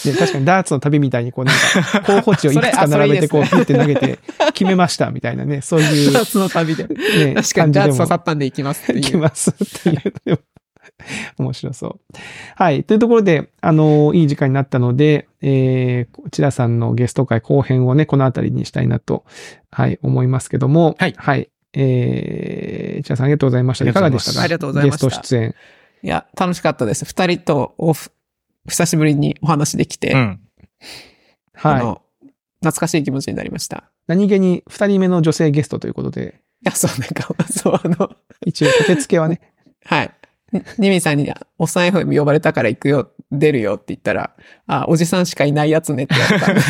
[0.04, 4.18] で確かにダーツの旅みたいにこうなんか、候補地をいくつか並べてこう、そピッて投げて、
[4.52, 6.86] 決めましたみたいなね、そういう、ダーツの旅で。
[6.86, 9.16] ね、確かに、ダーツ刺さっったんで行きますっていき。
[9.16, 10.40] ますっていう
[11.38, 12.00] 面白そう。
[12.56, 12.84] はい。
[12.84, 19.24] というところで、あのいい時間になったので、えー、こちらさんのゲスト会後編をね、このあたりにしたいなと、
[19.70, 21.50] はい、思いますけども、はいはい。
[21.74, 23.88] えー、ちらさんありがとうございました。
[23.88, 24.40] いかがでしたか？
[24.42, 25.54] ありがとうございましたゲスト出演。
[26.02, 27.04] いや、楽しかったです。
[27.04, 28.10] 二人とおふ、
[28.68, 30.40] 久しぶりにお話できて、うん。
[31.54, 31.74] はい。
[31.74, 32.02] あの、
[32.60, 33.90] 懐かしい気持ちになりました。
[34.06, 38.10] 何気に二人目の女性ゲストということで、いや、そう、なんか、そう、あの、
[38.44, 39.40] 一応、立て付けはね、
[39.84, 40.10] はい。
[40.52, 44.30] にニミさんに、おっさん FM 呼ばれたから行くよ、出るよって言ったら、
[44.66, 46.60] あ、おじさんしかいないやつねって言われた んで。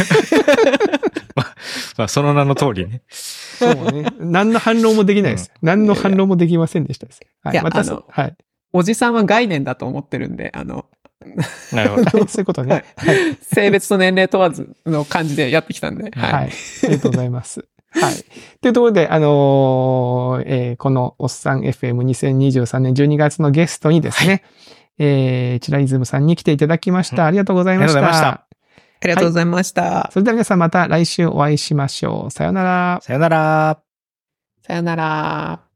[1.97, 3.03] まあ、その名の通りね。
[3.09, 4.07] そうね。
[4.19, 5.53] 何の反論もできないです。
[5.63, 7.21] 何の反論もできませんでしたです。
[7.43, 8.37] はいやまたあのはい。
[8.73, 10.87] おじさんは概念だと思ってるんで、あの、
[11.73, 12.11] なるほど。
[12.29, 12.85] そういうことね。
[12.97, 13.37] はい。
[13.43, 16.33] 性別と年齢問わずの感じでやってきたんで、はい。
[16.33, 16.45] はい。
[16.45, 17.65] ありがとうございます。
[17.91, 18.15] はい。
[18.61, 24.43] というところで、あのーえーこのおっさん FM2023 年12月のゲストにですね、
[24.99, 27.27] えー、チラリズムさんに来ていただきました。
[27.27, 27.99] ありがとうございました。
[27.99, 28.49] ありがとうございました
[29.01, 30.11] ありがとうございました。
[30.13, 32.31] それでは皆さんまた来週お会いしましょう。
[32.31, 33.01] さようなら。
[33.03, 33.81] さよなら。
[34.67, 35.68] さよなら。